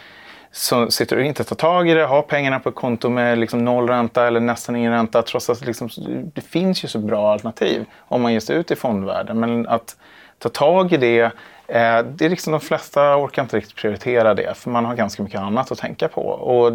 så 0.53 0.91
sitter 0.91 1.17
du 1.17 1.27
inte 1.27 1.45
tar 1.45 1.57
tag 1.57 1.89
i 1.89 1.95
det, 1.95 2.05
har 2.05 2.23
pengarna 2.23 2.61
på 2.61 2.69
ett 2.69 2.75
konto 2.75 3.09
med 3.09 3.39
liksom 3.39 3.65
noll 3.65 3.89
ränta 3.89 4.27
eller 4.27 4.41
nästan 4.41 4.77
ingen 4.77 4.93
ränta 4.93 5.23
trots 5.23 5.51
att 5.51 5.67
liksom, 5.67 5.89
det 6.35 6.41
finns 6.41 6.85
ju 6.85 6.89
så 6.89 6.99
bra 6.99 7.33
alternativ 7.33 7.85
om 7.99 8.23
man 8.23 8.33
ger 8.33 8.41
sig 8.41 8.57
ut 8.57 8.71
i 8.71 8.77
fondvärlden. 8.77 9.41
Men 9.41 9.69
att 9.69 9.97
ta 10.39 10.49
tag 10.49 10.93
i 10.93 10.97
det, 10.97 11.21
eh, 11.67 12.03
det 12.03 12.25
är 12.25 12.29
liksom 12.29 12.51
de 12.51 12.61
flesta 12.61 13.17
orkar 13.17 13.43
inte 13.43 13.57
riktigt 13.57 13.77
prioritera 13.77 14.35
det 14.35 14.57
för 14.57 14.71
man 14.71 14.85
har 14.85 14.95
ganska 14.95 15.23
mycket 15.23 15.41
annat 15.41 15.73
att 15.73 15.79
tänka 15.79 16.09
på. 16.09 16.23
Och 16.23 16.73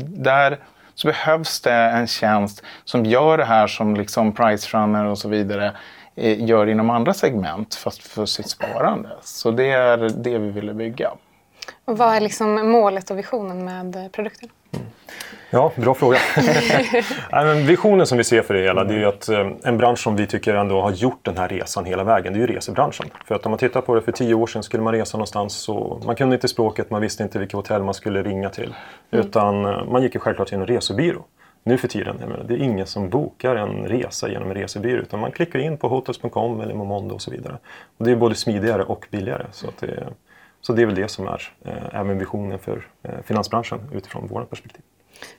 där 0.00 0.58
så 0.94 1.06
behövs 1.06 1.60
det 1.60 1.72
en 1.72 2.06
tjänst 2.06 2.62
som 2.84 3.06
gör 3.06 3.38
det 3.38 3.44
här 3.44 3.66
som 3.66 3.94
liksom 3.94 4.32
Pricerunner 4.32 5.04
och 5.04 5.18
så 5.18 5.28
vidare 5.28 5.72
eh, 6.16 6.44
gör 6.44 6.66
inom 6.66 6.90
andra 6.90 7.14
segment 7.14 7.74
fast 7.74 8.02
för 8.02 8.26
sitt 8.26 8.48
sparande. 8.48 9.08
Så 9.22 9.50
det 9.50 9.70
är 9.70 9.96
det 9.96 10.38
vi 10.38 10.50
ville 10.50 10.74
bygga. 10.74 11.10
Och 11.84 11.98
vad 11.98 12.14
är 12.14 12.20
liksom 12.20 12.70
målet 12.70 13.10
och 13.10 13.18
visionen 13.18 13.64
med 13.64 14.12
produkten? 14.12 14.48
Mm. 14.72 14.86
Ja, 15.50 15.72
bra 15.76 15.94
fråga. 15.94 16.18
visionen 17.66 18.06
som 18.06 18.18
vi 18.18 18.24
ser 18.24 18.42
för 18.42 18.54
det 18.54 18.60
hela 18.60 18.84
det 18.84 18.94
är 18.94 19.06
att 19.06 19.28
eh, 19.28 19.50
en 19.64 19.78
bransch 19.78 19.98
som 19.98 20.16
vi 20.16 20.26
tycker 20.26 20.54
ändå 20.54 20.80
har 20.80 20.90
gjort 20.90 21.24
den 21.24 21.36
här 21.36 21.48
resan 21.48 21.84
hela 21.84 22.04
vägen, 22.04 22.32
det 22.32 22.38
är 22.38 22.40
ju 22.40 22.46
resebranschen. 22.46 23.06
För 23.24 23.34
att 23.34 23.46
om 23.46 23.50
man 23.50 23.58
tittar 23.58 23.80
på 23.80 23.94
det 23.94 24.02
för 24.02 24.12
tio 24.12 24.34
år 24.34 24.46
sedan 24.46 24.62
skulle 24.62 24.82
man 24.82 24.92
resa 24.92 25.16
någonstans 25.16 25.54
så 25.54 26.00
man 26.06 26.16
kunde 26.16 26.34
inte 26.34 26.48
språket, 26.48 26.90
man 26.90 27.00
visste 27.00 27.22
inte 27.22 27.38
vilket 27.38 27.56
hotell 27.56 27.82
man 27.82 27.94
skulle 27.94 28.22
ringa 28.22 28.50
till. 28.50 28.74
Mm. 29.10 29.26
Utan 29.26 29.64
eh, 29.64 29.84
man 29.84 30.02
gick 30.02 30.14
ju 30.14 30.20
självklart 30.20 30.48
till 30.48 30.58
en 30.58 30.66
resebyrå. 30.66 31.24
Nu 31.62 31.78
för 31.78 31.88
tiden, 31.88 32.16
menar, 32.16 32.44
det 32.48 32.54
är 32.54 32.58
ingen 32.58 32.86
som 32.86 33.08
bokar 33.08 33.56
en 33.56 33.88
resa 33.88 34.28
genom 34.28 34.50
en 34.50 34.56
resebyrå 34.56 35.02
utan 35.02 35.20
man 35.20 35.32
klickar 35.32 35.58
in 35.58 35.76
på 35.76 35.88
hotels.com 35.88 36.60
eller 36.60 36.74
Momondo 36.74 37.14
och 37.14 37.22
så 37.22 37.30
vidare. 37.30 37.58
Och 37.98 38.04
det 38.04 38.10
är 38.10 38.16
både 38.16 38.34
smidigare 38.34 38.82
och 38.82 39.06
billigare. 39.10 39.46
Så 39.52 39.68
att 39.68 39.78
det, 39.78 40.08
så 40.68 40.72
det 40.74 40.82
är 40.82 40.86
väl 40.86 40.94
det 40.94 41.08
som 41.08 41.26
är 41.26 41.52
eh, 41.64 42.00
även 42.00 42.18
visionen 42.18 42.58
för 42.58 42.86
eh, 43.02 43.10
finansbranschen 43.24 43.80
utifrån 43.94 44.26
vårt 44.26 44.50
perspektiv. 44.50 44.82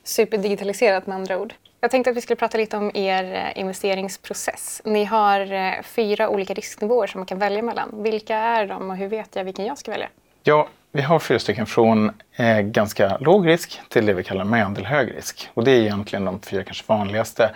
Superdigitaliserat 0.03 1.07
med 1.07 1.15
andra 1.15 1.37
ord. 1.37 1.53
Jag 1.81 1.91
tänkte 1.91 2.09
att 2.09 2.17
vi 2.17 2.21
skulle 2.21 2.35
prata 2.35 2.57
lite 2.57 2.77
om 2.77 2.91
er 2.93 3.23
eh, 3.33 3.61
investeringsprocess. 3.61 4.81
Ni 4.85 5.05
har 5.05 5.51
eh, 5.51 5.81
fyra 5.83 6.29
olika 6.29 6.53
risknivåer 6.53 7.07
som 7.07 7.19
man 7.19 7.25
kan 7.25 7.39
välja 7.39 7.61
mellan. 7.61 8.03
Vilka 8.03 8.35
är 8.35 8.67
de 8.67 8.89
och 8.89 8.97
hur 8.97 9.07
vet 9.07 9.35
jag 9.35 9.43
vilken 9.43 9.65
jag 9.65 9.77
ska 9.77 9.91
välja? 9.91 10.09
Ja, 10.43 10.67
vi 10.91 11.01
har 11.01 11.19
fyra 11.19 11.39
stycken 11.39 11.65
från 11.65 12.11
eh, 12.35 12.59
ganska 12.59 13.17
låg 13.17 13.47
risk 13.47 13.81
till 13.89 14.05
det 14.05 14.13
vi 14.13 14.23
kallar 14.23 14.45
medelhög 14.45 15.15
risk. 15.17 15.49
Och 15.53 15.63
det 15.63 15.71
är 15.71 15.81
egentligen 15.81 16.25
de 16.25 16.39
fyra 16.39 16.63
kanske 16.63 16.83
vanligaste 16.87 17.51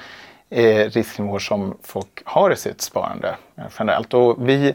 eh, 0.49 0.89
risknivåer 0.89 1.39
som 1.39 1.77
folk 1.81 2.21
har 2.25 2.51
i 2.51 2.55
sitt 2.55 2.81
sparande 2.81 3.35
eh, 3.55 3.63
generellt. 3.79 4.13
Och 4.13 4.49
vi 4.49 4.73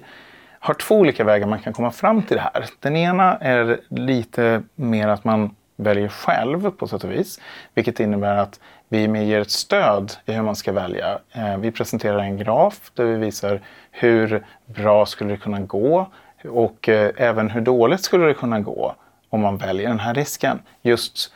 har 0.69 0.75
två 0.75 0.95
olika 0.95 1.25
vägar 1.25 1.47
man 1.47 1.59
kan 1.59 1.73
komma 1.73 1.91
fram 1.91 2.23
till 2.23 2.37
det 2.37 2.51
här. 2.55 2.65
Den 2.81 2.97
ena 2.97 3.37
är 3.37 3.81
lite 3.89 4.63
mer 4.75 5.09
att 5.09 5.25
man 5.25 5.55
väljer 5.77 6.09
själv 6.09 6.71
på 6.71 6.87
sätt 6.87 7.05
och 7.05 7.11
vis. 7.11 7.41
Vilket 7.75 8.01
innebär 8.01 8.37
att 8.37 8.61
vi 8.89 9.25
ger 9.25 9.41
ett 9.41 9.51
stöd 9.51 10.13
i 10.27 10.33
hur 10.33 10.43
man 10.43 10.57
ska 10.57 10.73
välja. 10.73 11.19
Eh, 11.33 11.57
vi 11.59 11.71
presenterar 11.71 12.19
en 12.19 12.37
graf 12.37 12.91
där 12.95 13.05
vi 13.05 13.17
visar 13.17 13.61
hur 13.91 14.47
bra 14.67 15.07
skulle 15.07 15.31
det 15.31 15.37
kunna 15.37 15.61
gå 15.61 16.07
och 16.45 16.89
eh, 16.89 17.11
även 17.17 17.51
hur 17.51 17.61
dåligt 17.61 18.01
skulle 18.01 18.27
det 18.27 18.35
kunna 18.35 18.61
gå 18.61 18.95
om 19.29 19.41
man 19.41 19.57
väljer 19.57 19.89
den 19.89 20.01
här 20.01 20.15
risken. 20.15 20.59
Just, 20.83 21.33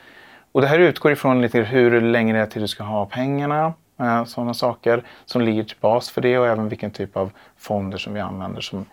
och 0.52 0.60
det 0.60 0.66
här 0.66 0.78
utgår 0.78 1.12
ifrån 1.12 1.42
lite 1.42 1.58
hur 1.60 2.00
länge 2.00 2.32
det 2.32 2.38
är 2.38 2.46
till 2.46 2.62
du 2.62 2.68
ska 2.68 2.84
ha 2.84 3.06
pengarna, 3.06 3.72
eh, 4.00 4.24
sådana 4.24 4.54
saker 4.54 5.02
som 5.24 5.42
ligger 5.42 5.64
till 5.64 5.76
bas 5.80 6.10
för 6.10 6.20
det 6.20 6.38
och 6.38 6.46
även 6.46 6.68
vilken 6.68 6.90
typ 6.90 7.16
av 7.16 7.30
fonder 7.56 7.98
som 7.98 8.14
vi 8.14 8.20
använder 8.20 8.60
som 8.60 8.86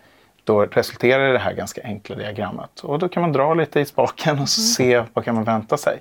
då 0.50 0.64
resulterar 0.64 1.30
i 1.30 1.32
det 1.32 1.38
här 1.38 1.52
ganska 1.52 1.80
enkla 1.84 2.16
diagrammet. 2.16 2.80
Och 2.80 2.98
då 2.98 3.08
kan 3.08 3.20
man 3.20 3.32
dra 3.32 3.54
lite 3.54 3.80
i 3.80 3.84
spaken 3.84 4.38
och 4.38 4.48
se 4.48 4.94
mm. 4.94 5.06
vad 5.12 5.24
kan 5.24 5.34
man 5.34 5.44
vänta 5.44 5.76
sig. 5.76 5.98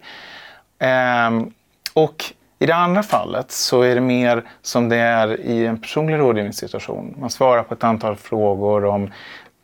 Ehm, 0.79 1.51
och 1.93 2.23
i 2.59 2.65
det 2.65 2.75
andra 2.75 3.03
fallet 3.03 3.51
så 3.51 3.81
är 3.81 3.95
det 3.95 4.01
mer 4.01 4.43
som 4.61 4.89
det 4.89 4.97
är 4.97 5.39
i 5.39 5.65
en 5.65 5.81
personlig 5.81 6.19
rådgivningssituation. 6.19 7.15
Man 7.19 7.29
svarar 7.29 7.63
på 7.63 7.73
ett 7.73 7.83
antal 7.83 8.15
frågor 8.15 8.85
om 8.85 9.11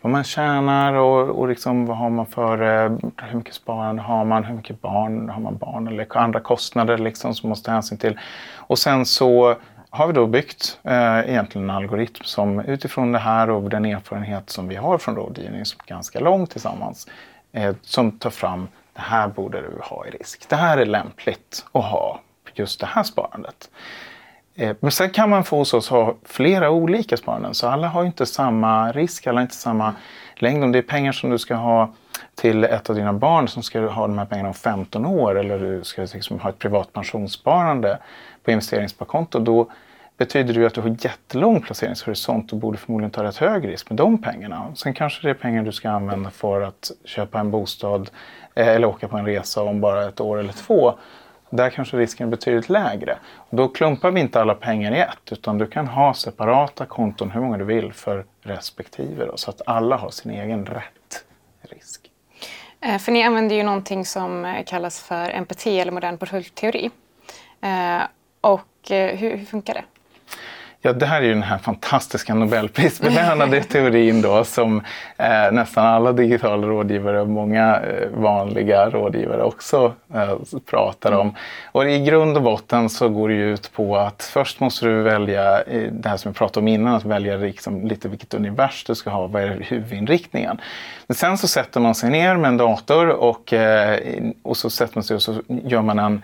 vad 0.01 0.11
man 0.11 0.23
tjänar 0.23 0.93
och, 0.93 1.39
och 1.39 1.47
liksom 1.47 1.85
vad 1.85 1.97
har 1.97 2.09
man 2.09 2.25
för, 2.25 2.61
eh, 2.61 2.91
hur 3.17 3.37
mycket 3.37 3.53
sparande 3.53 4.01
har 4.01 4.25
man, 4.25 4.43
hur 4.43 4.55
mycket 4.55 4.81
barn 4.81 5.29
har 5.29 5.41
man 5.41 5.57
barn 5.57 5.87
eller 5.87 6.17
andra 6.17 6.39
kostnader 6.39 6.97
liksom 6.97 7.35
som 7.35 7.49
måste 7.49 7.71
hänsyn 7.71 7.97
till. 7.97 8.19
Och 8.55 8.79
sen 8.79 9.05
så 9.05 9.55
har 9.95 10.07
vi 10.07 10.13
då 10.13 10.27
byggt 10.27 10.79
eh, 10.83 11.19
egentligen 11.19 11.69
en 11.69 11.75
algoritm 11.75 12.23
som 12.23 12.59
utifrån 12.59 13.11
det 13.11 13.19
här 13.19 13.49
och 13.49 13.69
den 13.69 13.85
erfarenhet 13.85 14.49
som 14.49 14.67
vi 14.67 14.75
har 14.75 14.97
från 14.97 15.15
rådgivning 15.15 15.65
som 15.65 15.79
är 15.83 15.89
ganska 15.89 16.19
lång 16.19 16.47
tillsammans 16.47 17.07
eh, 17.51 17.75
som 17.81 18.11
tar 18.11 18.29
fram 18.29 18.67
det 18.93 19.01
här 19.01 19.27
borde 19.27 19.61
du 19.61 19.79
ha 19.81 20.05
i 20.07 20.09
risk. 20.09 20.49
Det 20.49 20.55
här 20.55 20.77
är 20.77 20.85
lämpligt 20.85 21.65
att 21.71 21.83
ha 21.83 22.19
just 22.53 22.79
det 22.79 22.85
här 22.85 23.03
sparandet. 23.03 23.69
Eh, 24.55 24.75
men 24.79 24.91
sen 24.91 25.09
kan 25.09 25.29
man 25.29 25.43
få 25.43 25.57
hos 25.57 25.73
oss 25.73 25.89
ha 25.89 26.15
flera 26.23 26.69
olika 26.69 27.17
sparanden 27.17 27.53
så 27.53 27.67
alla 27.67 27.87
har 27.87 28.05
inte 28.05 28.25
samma 28.25 28.91
risk, 28.91 29.27
alla 29.27 29.37
har 29.37 29.41
inte 29.41 29.55
samma 29.55 29.93
längd. 30.35 30.63
Om 30.63 30.71
det 30.71 30.77
är 30.77 30.83
pengar 30.83 31.11
som 31.11 31.29
du 31.29 31.37
ska 31.37 31.55
ha 31.55 31.93
till 32.35 32.63
ett 32.63 32.89
av 32.89 32.95
dina 32.95 33.13
barn 33.13 33.47
som 33.47 33.63
ska 33.63 33.79
ha 33.79 34.07
de 34.07 34.17
här 34.17 34.25
pengarna 34.25 34.49
om 34.49 34.55
15 34.55 35.05
år 35.05 35.39
eller 35.39 35.59
du 35.59 35.83
ska 35.83 36.01
liksom 36.01 36.39
ha 36.39 36.49
ett 36.49 36.59
privat 36.59 36.93
pensionssparande 36.93 37.97
på 38.43 38.51
investeringssparkonto, 38.51 39.39
då 39.39 39.67
betyder 40.17 40.53
det 40.53 40.59
ju 40.59 40.65
att 40.65 40.73
du 40.73 40.81
har 40.81 40.95
jättelång 40.99 41.61
placeringshorisont 41.61 42.51
och 42.51 42.57
borde 42.57 42.77
förmodligen 42.77 43.11
ta 43.11 43.23
rätt 43.23 43.37
hög 43.37 43.67
risk 43.67 43.89
med 43.89 43.97
de 43.97 44.21
pengarna. 44.21 44.75
Sen 44.75 44.93
kanske 44.93 45.27
det 45.27 45.29
är 45.29 45.33
pengar 45.33 45.63
du 45.63 45.71
ska 45.71 45.89
använda 45.89 46.29
för 46.29 46.61
att 46.61 46.91
köpa 47.05 47.39
en 47.39 47.51
bostad 47.51 48.09
eh, 48.55 48.67
eller 48.67 48.87
åka 48.87 49.07
på 49.07 49.17
en 49.17 49.25
resa 49.25 49.63
om 49.63 49.81
bara 49.81 50.07
ett 50.07 50.19
år 50.19 50.39
eller 50.39 50.53
två. 50.53 50.93
Där 51.49 51.69
kanske 51.69 51.97
risken 51.97 52.27
är 52.27 52.31
betydligt 52.31 52.69
lägre. 52.69 53.17
Och 53.35 53.57
då 53.57 53.67
klumpar 53.67 54.11
vi 54.11 54.19
inte 54.19 54.41
alla 54.41 54.55
pengar 54.55 54.95
i 54.95 54.99
ett 54.99 55.31
utan 55.31 55.57
du 55.57 55.67
kan 55.67 55.87
ha 55.87 56.13
separata 56.13 56.85
konton 56.85 57.31
hur 57.31 57.41
många 57.41 57.57
du 57.57 57.65
vill 57.65 57.93
för 57.93 58.25
respektive 58.41 59.25
då, 59.25 59.37
så 59.37 59.49
att 59.49 59.61
alla 59.65 59.97
har 59.97 60.09
sin 60.09 60.31
egen 60.31 60.65
rätt 60.65 61.25
risk. 61.61 62.11
Eh, 62.81 62.97
för 62.97 63.11
ni 63.11 63.23
använder 63.23 63.55
ju 63.55 63.63
någonting 63.63 64.05
som 64.05 64.45
eh, 64.45 64.63
kallas 64.65 65.03
för 65.03 65.29
MPT 65.29 65.67
eller 65.67 65.91
modern 65.91 66.17
portföljteori. 66.17 66.89
Och 68.41 68.67
hur, 68.89 69.15
hur 69.15 69.45
funkar 69.45 69.73
det? 69.73 69.83
Ja, 70.81 70.93
det 70.93 71.05
här 71.05 71.21
är 71.21 71.25
ju 71.25 71.33
den 71.33 71.43
här 71.43 71.57
fantastiska 71.57 72.33
Nobelprisbelönade 72.33 73.63
teorin 73.71 74.21
då 74.21 74.43
som 74.43 74.81
eh, 75.17 75.51
nästan 75.51 75.85
alla 75.85 76.11
digitala 76.11 76.67
rådgivare 76.67 77.21
och 77.21 77.29
många 77.29 77.79
eh, 77.79 78.09
vanliga 78.13 78.89
rådgivare 78.89 79.43
också 79.43 79.93
eh, 80.13 80.35
pratar 80.69 81.11
om. 81.11 81.35
Och 81.71 81.89
i 81.89 81.99
grund 81.99 82.37
och 82.37 82.43
botten 82.43 82.89
så 82.89 83.09
går 83.09 83.29
det 83.29 83.35
ju 83.35 83.53
ut 83.53 83.71
på 83.73 83.97
att 83.97 84.23
först 84.33 84.59
måste 84.59 84.85
du 84.85 85.01
välja 85.01 85.61
eh, 85.61 85.91
det 85.91 86.09
här 86.09 86.17
som 86.17 86.29
jag 86.29 86.35
pratade 86.35 86.59
om 86.59 86.67
innan, 86.67 86.95
att 86.95 87.05
välja 87.05 87.37
liksom 87.37 87.87
lite 87.87 88.09
vilket 88.09 88.33
univers 88.33 88.83
du 88.83 88.95
ska 88.95 89.09
ha, 89.09 89.27
vad 89.27 89.43
är 89.43 89.57
huvudinriktningen. 89.61 90.61
Men 91.07 91.15
sen 91.15 91.37
så 91.37 91.47
sätter 91.47 91.79
man 91.79 91.95
sig 91.95 92.09
ner 92.09 92.37
med 92.37 92.47
en 92.47 92.57
dator 92.57 93.09
och, 93.09 93.53
eh, 93.53 93.99
och 94.43 94.57
så 94.57 94.69
sätter 94.69 94.95
man 94.95 95.03
sig 95.03 95.15
och 95.15 95.21
så 95.21 95.35
gör 95.47 95.81
man 95.81 95.99
en 95.99 96.23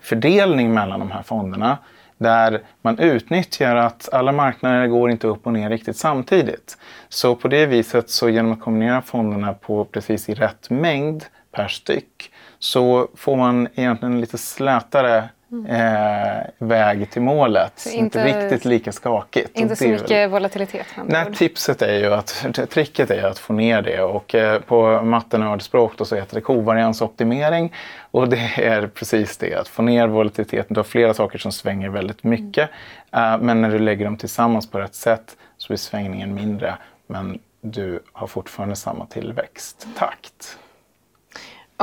fördelning 0.00 0.74
mellan 0.74 1.00
de 1.00 1.10
här 1.10 1.22
fonderna 1.22 1.78
där 2.22 2.60
man 2.82 2.98
utnyttjar 2.98 3.76
att 3.76 4.08
alla 4.12 4.32
marknader 4.32 4.86
går 4.86 5.10
inte 5.10 5.26
upp 5.26 5.46
och 5.46 5.52
ner 5.52 5.70
riktigt 5.70 5.96
samtidigt. 5.96 6.78
Så 7.08 7.34
på 7.34 7.48
det 7.48 7.66
viset, 7.66 8.10
så 8.10 8.28
genom 8.28 8.52
att 8.52 8.60
kombinera 8.60 9.02
fonderna 9.02 9.52
på 9.52 9.84
precis 9.84 10.28
i 10.28 10.34
rätt 10.34 10.70
mängd 10.70 11.24
per 11.52 11.68
styck, 11.68 12.30
så 12.58 13.08
får 13.16 13.36
man 13.36 13.68
egentligen 13.74 14.14
en 14.14 14.20
lite 14.20 14.38
slätare 14.38 15.28
eh, 15.68 16.46
väg 16.58 17.10
till 17.10 17.22
målet. 17.22 17.72
Så 17.76 17.90
inte, 17.90 18.18
inte- 18.20 18.42
riktigt 18.44 18.64
lika 18.64 18.92
skakigt. 18.92 19.58
Inte 19.58 19.76
så 19.76 19.84
är 19.84 19.88
väl- 19.88 20.00
mycket 20.00 20.30
volatilitet 20.30 20.86
Nej, 21.06 21.26
ord. 21.28 21.36
tipset 21.36 21.82
är 21.82 21.98
ju 21.98 22.14
att, 22.14 22.46
tricket 22.70 23.10
är 23.10 23.24
att 23.24 23.38
få 23.38 23.52
ner 23.52 23.82
det 23.82 24.00
och 24.02 24.34
eh, 24.34 24.60
på 24.60 25.02
mattenördspråk 25.02 25.92
då 25.96 26.04
så 26.04 26.16
heter 26.16 26.34
det 26.34 26.40
kovariansoptimering 26.40 27.72
och 28.10 28.28
det 28.28 28.50
är 28.56 28.86
precis 28.86 29.36
det, 29.36 29.54
att 29.54 29.68
få 29.68 29.82
ner 29.82 30.06
volatiliteten. 30.08 30.74
Du 30.74 30.78
har 30.78 30.84
flera 30.84 31.14
saker 31.14 31.38
som 31.38 31.52
svänger 31.52 31.88
väldigt 31.88 32.24
mycket 32.24 32.70
eh, 33.12 33.38
men 33.38 33.60
när 33.62 33.70
du 33.70 33.78
lägger 33.78 34.04
dem 34.04 34.16
tillsammans 34.16 34.70
på 34.70 34.78
rätt 34.78 34.94
sätt 34.94 35.36
så 35.58 35.66
blir 35.68 35.76
svängningen 35.78 36.34
mindre 36.34 36.74
men 37.06 37.38
du 37.60 38.00
har 38.12 38.26
fortfarande 38.26 38.76
samma 38.76 39.06
tillväxttakt. 39.06 40.58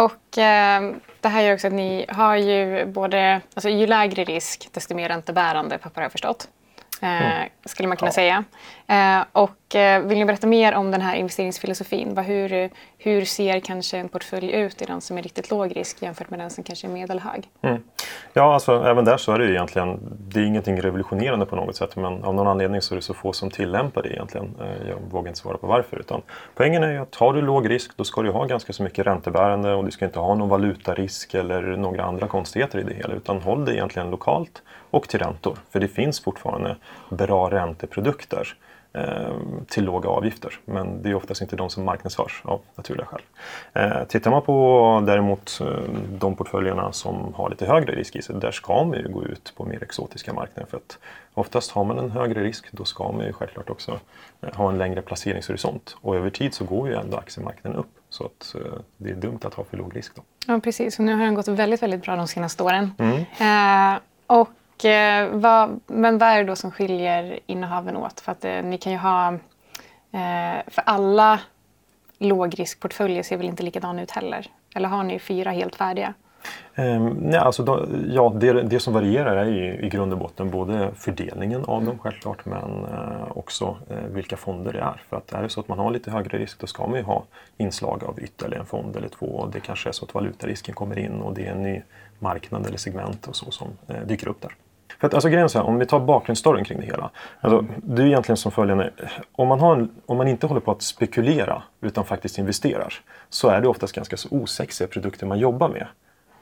Och 0.05 0.37
eh, 0.37 0.81
det 1.21 1.27
här 1.29 1.41
gör 1.41 1.53
också 1.53 1.67
att 1.67 1.73
ni 1.73 2.05
har 2.09 2.35
ju 2.35 2.85
både, 2.85 3.41
alltså 3.53 3.69
ju 3.69 3.87
lägre 3.87 4.23
risk 4.23 4.69
desto 4.71 4.95
mer 4.95 5.09
räntebärande 5.09 5.77
papper 5.77 5.95
har 5.95 6.03
jag 6.05 6.11
förstått. 6.11 6.47
Eh, 7.01 7.47
Skulle 7.65 7.87
man 7.87 7.97
kunna 7.97 8.09
Ja. 8.09 8.13
säga. 8.13 8.43
Eh, 8.89 9.25
och 9.31 9.75
eh, 9.75 10.01
vill 10.01 10.17
ni 10.17 10.25
berätta 10.25 10.48
mer 10.48 10.74
om 10.74 10.91
den 10.91 11.01
här 11.01 11.15
investeringsfilosofin? 11.15 12.17
Hur, 12.17 12.69
hur 12.98 13.25
ser 13.25 13.60
kanske 13.60 13.98
en 13.98 14.10
portfölj 14.10 14.51
ut 14.51 14.81
i 14.81 14.86
den 14.86 15.01
som 15.01 15.17
är 15.17 15.22
riktigt 15.22 15.51
låg 15.51 15.75
risk 15.75 16.01
jämfört 16.01 16.29
med 16.29 16.39
den 16.39 16.50
som 16.50 16.63
kanske 16.63 16.88
är 16.88 16.91
medelhög? 16.91 17.50
Mm. 17.62 17.84
Ja, 18.34 18.53
alltså 18.53 18.84
även 18.86 19.05
där 19.05 19.17
så 19.17 19.31
är 19.31 19.39
det 19.39 19.46
ju 19.46 19.51
egentligen, 19.51 20.00
det 20.19 20.39
är 20.39 20.43
ingenting 20.43 20.81
revolutionerande 20.81 21.46
på 21.46 21.55
något 21.55 21.75
sätt 21.75 21.96
men 21.96 22.24
av 22.24 22.36
någon 22.36 22.48
anledning 22.48 22.81
så 22.81 22.93
är 22.93 22.96
det 22.96 23.01
så 23.01 23.13
få 23.13 23.34
som 23.34 23.50
tillämpar 23.50 24.03
det 24.03 24.10
egentligen. 24.10 24.55
Eh, 24.62 24.89
jag 24.89 24.98
vågar 25.12 25.27
inte 25.27 25.39
svara 25.39 25.58
på 25.58 25.67
varför. 25.67 26.00
Utan 26.00 26.22
poängen 26.55 26.84
är 26.84 26.91
ju 26.91 26.98
att 26.98 27.15
har 27.15 27.34
du 27.34 27.41
låg 27.41 27.69
risk 27.69 27.98
då 27.98 28.03
ska 28.03 28.22
du 28.22 28.31
ha 28.31 28.46
ganska 28.46 28.74
så 28.74 28.84
mycket 28.84 29.08
räntebärande 29.08 29.74
och 29.74 29.86
du 29.86 29.91
ska 29.91 30.05
inte 30.05 30.19
ha 30.19 30.36
någon 30.36 30.50
valutarisk 30.50 31.34
eller 31.34 31.62
några 31.62 32.03
andra 32.03 32.27
konstigheter 32.27 32.79
i 32.79 32.84
det 32.84 32.93
hela 32.93 33.13
utan 33.13 33.41
håll 33.41 33.65
det 33.65 33.75
egentligen 33.75 34.12
lokalt 34.12 34.62
och 34.89 35.10
till 35.10 35.19
räntor. 35.19 35.58
För 35.72 35.79
det 35.79 35.88
finns 35.88 36.19
fortfarande 36.19 36.75
bra 37.10 37.50
ränteprodukter 37.51 38.55
till 39.67 39.86
låga 39.86 40.10
avgifter. 40.10 40.60
Men 40.65 41.01
det 41.01 41.10
är 41.10 41.15
oftast 41.15 41.41
inte 41.41 41.55
de 41.55 41.69
som 41.69 41.84
marknadsförs 41.86 42.41
av 42.46 42.62
naturliga 42.75 43.05
skäl. 43.05 43.22
Eh, 43.74 44.03
tittar 44.03 44.31
man 44.31 44.41
på 44.41 45.03
däremot 45.08 45.60
eh, 45.62 45.67
de 46.19 46.36
portföljerna 46.36 46.91
som 46.91 47.34
har 47.34 47.50
lite 47.50 47.65
högre 47.65 47.96
risk 47.96 48.15
i 48.15 48.22
sig, 48.22 48.36
där 48.36 48.51
ska 48.51 48.84
man 48.84 48.98
ju 48.98 49.08
gå 49.08 49.24
ut 49.25 49.53
på 49.58 49.65
mer 49.65 49.84
exotiska 49.84 50.34
marknader. 50.34 50.69
För 50.69 50.77
att 50.77 50.98
oftast 51.34 51.72
har 51.72 51.84
man 51.84 52.00
en 52.00 52.12
högre 52.12 52.43
risk, 52.43 52.72
då 52.72 52.86
ska 52.86 53.12
man 53.12 53.25
ju 53.25 53.34
självklart 53.34 53.69
också 53.69 54.00
eh, 54.41 54.53
ha 54.53 54.69
en 54.69 54.77
längre 54.77 55.01
placeringshorisont. 55.01 55.96
Och 56.01 56.15
över 56.15 56.29
tid 56.29 56.53
så 56.53 56.65
går 56.65 56.88
ju 56.88 56.96
ändå 56.96 57.17
aktiemarknaden 57.17 57.79
upp. 57.79 57.91
Så 58.10 58.25
att 58.25 58.55
eh, 58.55 58.79
det 58.98 59.10
är 59.10 59.15
dumt 59.15 59.39
att 59.43 59.53
ha 59.53 59.63
för 59.63 59.77
låg 59.77 59.96
risk 59.96 60.15
då. 60.15 60.22
Ja, 60.48 60.60
precis. 60.60 61.00
Och 61.00 61.05
nu 61.05 61.13
har 61.15 61.25
den 61.25 61.36
gått 61.36 61.48
väldigt, 61.48 61.84
väldigt 61.84 62.01
bra 62.03 62.15
de 62.15 62.27
senaste 62.27 62.63
åren. 62.63 62.91
Eh, 63.39 64.00
och, 64.27 64.50
eh, 64.86 65.27
vad, 65.31 65.79
men 65.88 66.17
vad 66.17 66.29
är 66.29 66.38
det 66.38 66.43
då 66.43 66.55
som 66.55 66.71
skiljer 66.71 67.39
innehaven 67.45 67.98
åt? 67.98 68.19
För 68.19 68.31
att 68.31 68.45
eh, 68.45 68.63
ni 68.63 68.77
kan 68.77 68.91
ju 68.91 68.98
ha... 68.98 69.33
Eh, 70.12 70.62
för 70.67 70.83
alla 70.86 71.39
lågriskportföljer 72.17 73.24
ser 73.24 73.38
väl 73.38 73.48
inte 73.48 73.63
likadana 73.63 74.01
ut 74.01 74.12
heller? 74.12 74.48
Eller 74.75 74.89
har 74.89 75.03
ni 75.03 75.19
fyra 75.19 75.51
helt 75.51 75.75
färdiga? 75.75 76.13
Um, 76.75 77.07
nej, 77.07 77.39
alltså 77.39 77.63
då, 77.63 77.86
ja, 78.07 78.33
det, 78.36 78.63
det 78.63 78.79
som 78.79 78.93
varierar 78.93 79.36
är 79.36 79.45
ju 79.45 79.86
i 79.86 79.89
grund 79.89 80.13
och 80.13 80.19
botten 80.19 80.50
både 80.50 80.91
fördelningen 80.95 81.63
av 81.65 81.86
dem 81.86 81.98
självklart 82.00 82.45
men 82.45 82.86
uh, 82.86 83.38
också 83.38 83.77
uh, 83.91 83.98
vilka 84.13 84.38
fonder 84.38 84.74
det 84.74 84.79
är. 84.79 85.01
För 85.09 85.17
att 85.17 85.33
är 85.33 85.43
det 85.43 85.50
så 85.50 85.59
att 85.59 85.67
man 85.67 85.79
har 85.79 85.91
lite 85.91 86.12
högre 86.12 86.38
risk 86.38 86.59
då 86.59 86.67
ska 86.67 86.88
man 86.88 87.00
ju 87.00 87.03
ha 87.03 87.24
inslag 87.57 88.03
av 88.03 88.19
ytterligare 88.19 88.62
en 88.62 88.65
fond 88.65 88.95
eller 88.95 89.09
två. 89.09 89.25
Och 89.25 89.51
det 89.51 89.59
kanske 89.59 89.89
är 89.89 89.93
så 89.93 90.05
att 90.05 90.13
valutarisken 90.13 90.75
kommer 90.75 91.00
in 91.00 91.21
och 91.21 91.33
det 91.33 91.48
är 91.48 91.51
en 91.51 91.63
ny 91.63 91.81
marknad 92.19 92.67
eller 92.67 92.77
segment 92.77 93.27
och 93.27 93.36
så 93.36 93.51
som 93.51 93.67
uh, 93.89 94.07
dyker 94.07 94.27
upp 94.27 94.41
där. 94.41 94.55
För 94.99 95.07
att, 95.07 95.13
alltså, 95.13 95.29
grejen 95.29 95.43
är 95.43 95.47
så 95.47 95.59
här, 95.59 95.65
om 95.65 95.79
vi 95.79 95.85
tar 95.85 95.99
bakgrundsstoryn 95.99 96.65
kring 96.65 96.79
det 96.79 96.85
hela. 96.85 97.09
Alltså, 97.41 97.65
det 97.77 98.01
är 98.01 98.05
egentligen 98.05 98.37
som 98.37 98.51
följande. 98.51 98.91
Om 99.31 99.47
man, 99.47 99.59
har 99.59 99.75
en, 99.75 99.89
om 100.05 100.17
man 100.17 100.27
inte 100.27 100.47
håller 100.47 100.61
på 100.61 100.71
att 100.71 100.81
spekulera 100.81 101.63
utan 101.81 102.05
faktiskt 102.05 102.37
investerar 102.37 102.93
så 103.29 103.49
är 103.49 103.61
det 103.61 103.67
oftast 103.67 103.93
ganska 103.93 104.17
så 104.17 104.29
osexiga 104.31 104.87
produkter 104.87 105.25
man 105.25 105.39
jobbar 105.39 105.69
med. 105.69 105.87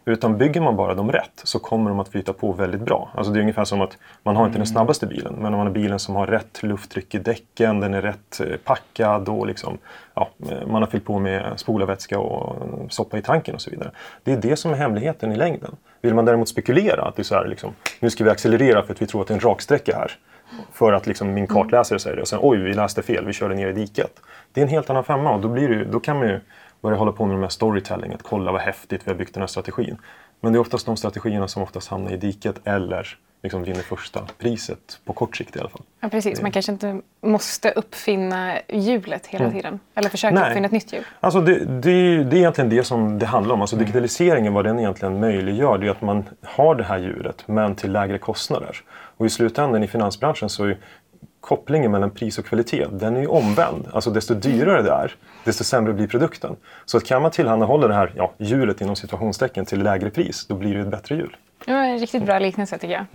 Utan 0.07 0.37
bygger 0.37 0.61
man 0.61 0.75
bara 0.75 0.93
dem 0.93 1.11
rätt 1.11 1.41
så 1.43 1.59
kommer 1.59 1.89
de 1.89 1.99
att 1.99 2.09
flyta 2.09 2.33
på 2.33 2.51
väldigt 2.51 2.81
bra. 2.81 3.09
Alltså 3.15 3.33
det 3.33 3.39
är 3.39 3.41
ungefär 3.41 3.65
som 3.65 3.81
att 3.81 3.97
man 4.23 4.35
har 4.35 4.45
inte 4.45 4.57
den 4.57 4.67
snabbaste 4.67 5.07
bilen 5.07 5.33
men 5.33 5.45
om 5.45 5.57
man 5.57 5.67
har 5.67 5.73
bilen 5.73 5.99
som 5.99 6.15
har 6.15 6.27
rätt 6.27 6.63
lufttryck 6.63 7.15
i 7.15 7.19
däcken, 7.19 7.79
den 7.79 7.93
är 7.93 8.01
rätt 8.01 8.39
eh, 8.39 8.57
packad 8.63 9.29
och 9.29 9.47
liksom, 9.47 9.77
ja, 10.13 10.29
eh, 10.49 10.67
man 10.67 10.81
har 10.81 10.89
fyllt 10.89 11.05
på 11.05 11.19
med 11.19 11.53
spolarvätska 11.55 12.19
och 12.19 12.55
soppa 12.89 13.17
i 13.17 13.21
tanken 13.21 13.55
och 13.55 13.61
så 13.61 13.69
vidare. 13.69 13.91
Det 14.23 14.31
är 14.31 14.37
det 14.37 14.55
som 14.55 14.71
är 14.71 14.75
hemligheten 14.75 15.31
i 15.31 15.35
längden. 15.35 15.75
Vill 16.01 16.13
man 16.13 16.25
däremot 16.25 16.49
spekulera 16.49 17.01
att 17.01 17.15
det 17.15 17.21
är 17.21 17.23
så 17.23 17.35
här, 17.35 17.47
liksom, 17.47 17.73
nu 17.99 18.09
ska 18.09 18.23
vi 18.23 18.29
accelerera 18.29 18.83
för 18.83 18.93
att 18.93 19.01
vi 19.01 19.07
tror 19.07 19.21
att 19.21 19.27
det 19.27 19.33
är 19.33 19.35
en 19.35 19.49
raksträcka 19.49 19.95
här. 19.95 20.11
För 20.73 20.93
att 20.93 21.07
liksom 21.07 21.33
min 21.33 21.47
kartläsare 21.47 21.99
säger 21.99 22.15
det 22.15 22.21
och 22.21 22.27
sen 22.27 22.39
oj, 22.41 22.57
vi 22.57 22.73
läste 22.73 23.01
fel, 23.01 23.25
vi 23.25 23.33
körde 23.33 23.55
ner 23.55 23.67
i 23.67 23.73
diket. 23.73 24.19
Det 24.53 24.61
är 24.61 24.65
en 24.65 24.71
helt 24.71 24.89
annan 24.89 25.03
femma 25.03 25.33
och 25.33 25.41
då, 25.41 25.47
blir 25.47 25.69
det, 25.69 25.85
då 25.85 25.99
kan 25.99 26.17
man 26.17 26.27
ju 26.27 26.39
börja 26.81 26.97
hålla 26.97 27.11
på 27.11 27.25
med 27.25 27.35
de 27.35 27.41
här 27.41 27.49
storytelling, 27.49 28.13
att 28.13 28.23
kolla 28.23 28.51
vad 28.51 28.61
häftigt 28.61 29.01
vi 29.05 29.11
har 29.11 29.17
byggt 29.17 29.33
den 29.33 29.41
här 29.41 29.47
strategin. 29.47 29.97
Men 30.39 30.53
det 30.53 30.57
är 30.57 30.59
oftast 30.59 30.85
de 30.85 30.97
strategierna 30.97 31.47
som 31.47 31.63
oftast 31.63 31.87
hamnar 31.87 32.11
i 32.11 32.17
diket 32.17 32.55
eller 32.63 33.17
liksom 33.43 33.63
vinner 33.63 33.81
första 33.81 34.27
priset 34.37 34.99
på 35.05 35.13
kort 35.13 35.37
sikt 35.37 35.55
i 35.55 35.59
alla 35.59 35.69
fall. 35.69 35.81
Ja, 35.99 36.09
precis. 36.09 36.41
Man 36.41 36.51
kanske 36.51 36.71
inte 36.71 37.01
måste 37.21 37.71
uppfinna 37.71 38.59
hjulet 38.67 39.27
hela 39.27 39.51
tiden. 39.51 39.79
Eller 39.95 40.09
försöka 40.09 40.35
Nej. 40.35 40.49
uppfinna 40.49 40.65
ett 40.65 40.71
nytt 40.71 40.93
hjul. 40.93 41.03
Alltså 41.19 41.41
det, 41.41 41.65
det, 41.65 42.23
det 42.23 42.35
är 42.35 42.39
egentligen 42.39 42.69
det 42.69 42.83
som 42.83 43.19
det 43.19 43.25
handlar 43.25 43.53
om. 43.53 43.61
Alltså 43.61 43.75
digitaliseringen, 43.75 44.53
vad 44.53 44.65
den 44.65 44.79
egentligen 44.79 45.19
möjliggör, 45.19 45.77
det 45.77 45.87
är 45.87 45.91
att 45.91 46.01
man 46.01 46.23
har 46.43 46.75
det 46.75 46.83
här 46.83 46.97
djuret 46.97 47.43
men 47.47 47.75
till 47.75 47.91
lägre 47.91 48.17
kostnader. 48.17 48.77
Och 49.17 49.25
i 49.25 49.29
slutändan 49.29 49.83
i 49.83 49.87
finansbranschen 49.87 50.49
så 50.49 50.73
kopplingen 51.41 51.91
mellan 51.91 52.11
pris 52.11 52.37
och 52.37 52.45
kvalitet, 52.45 52.85
den 52.91 53.15
är 53.15 53.21
ju 53.21 53.27
omvänd. 53.27 53.87
Alltså 53.93 54.09
desto 54.09 54.33
dyrare 54.33 54.81
det 54.81 54.91
är, 54.91 55.15
desto 55.43 55.63
sämre 55.63 55.93
blir 55.93 56.07
produkten. 56.07 56.55
Så 56.85 56.97
att 56.97 57.05
kan 57.05 57.21
man 57.21 57.31
tillhandahålla 57.31 57.87
det 57.87 57.93
här 57.93 58.13
ja, 58.15 58.33
djuret 58.37 58.81
inom 58.81 58.95
situationstecken 58.95 59.65
till 59.65 59.83
lägre 59.83 60.09
pris, 60.09 60.45
då 60.47 60.55
blir 60.55 60.75
det 60.75 60.81
ett 60.81 60.87
bättre 60.87 61.15
djur. 61.15 61.37
Det 61.65 61.73
var 61.73 61.81
en 61.81 61.99
riktigt 61.99 62.23
bra 62.25 62.39
liknelse 62.39 62.77
tycker 62.77 62.93
jag. 62.93 63.05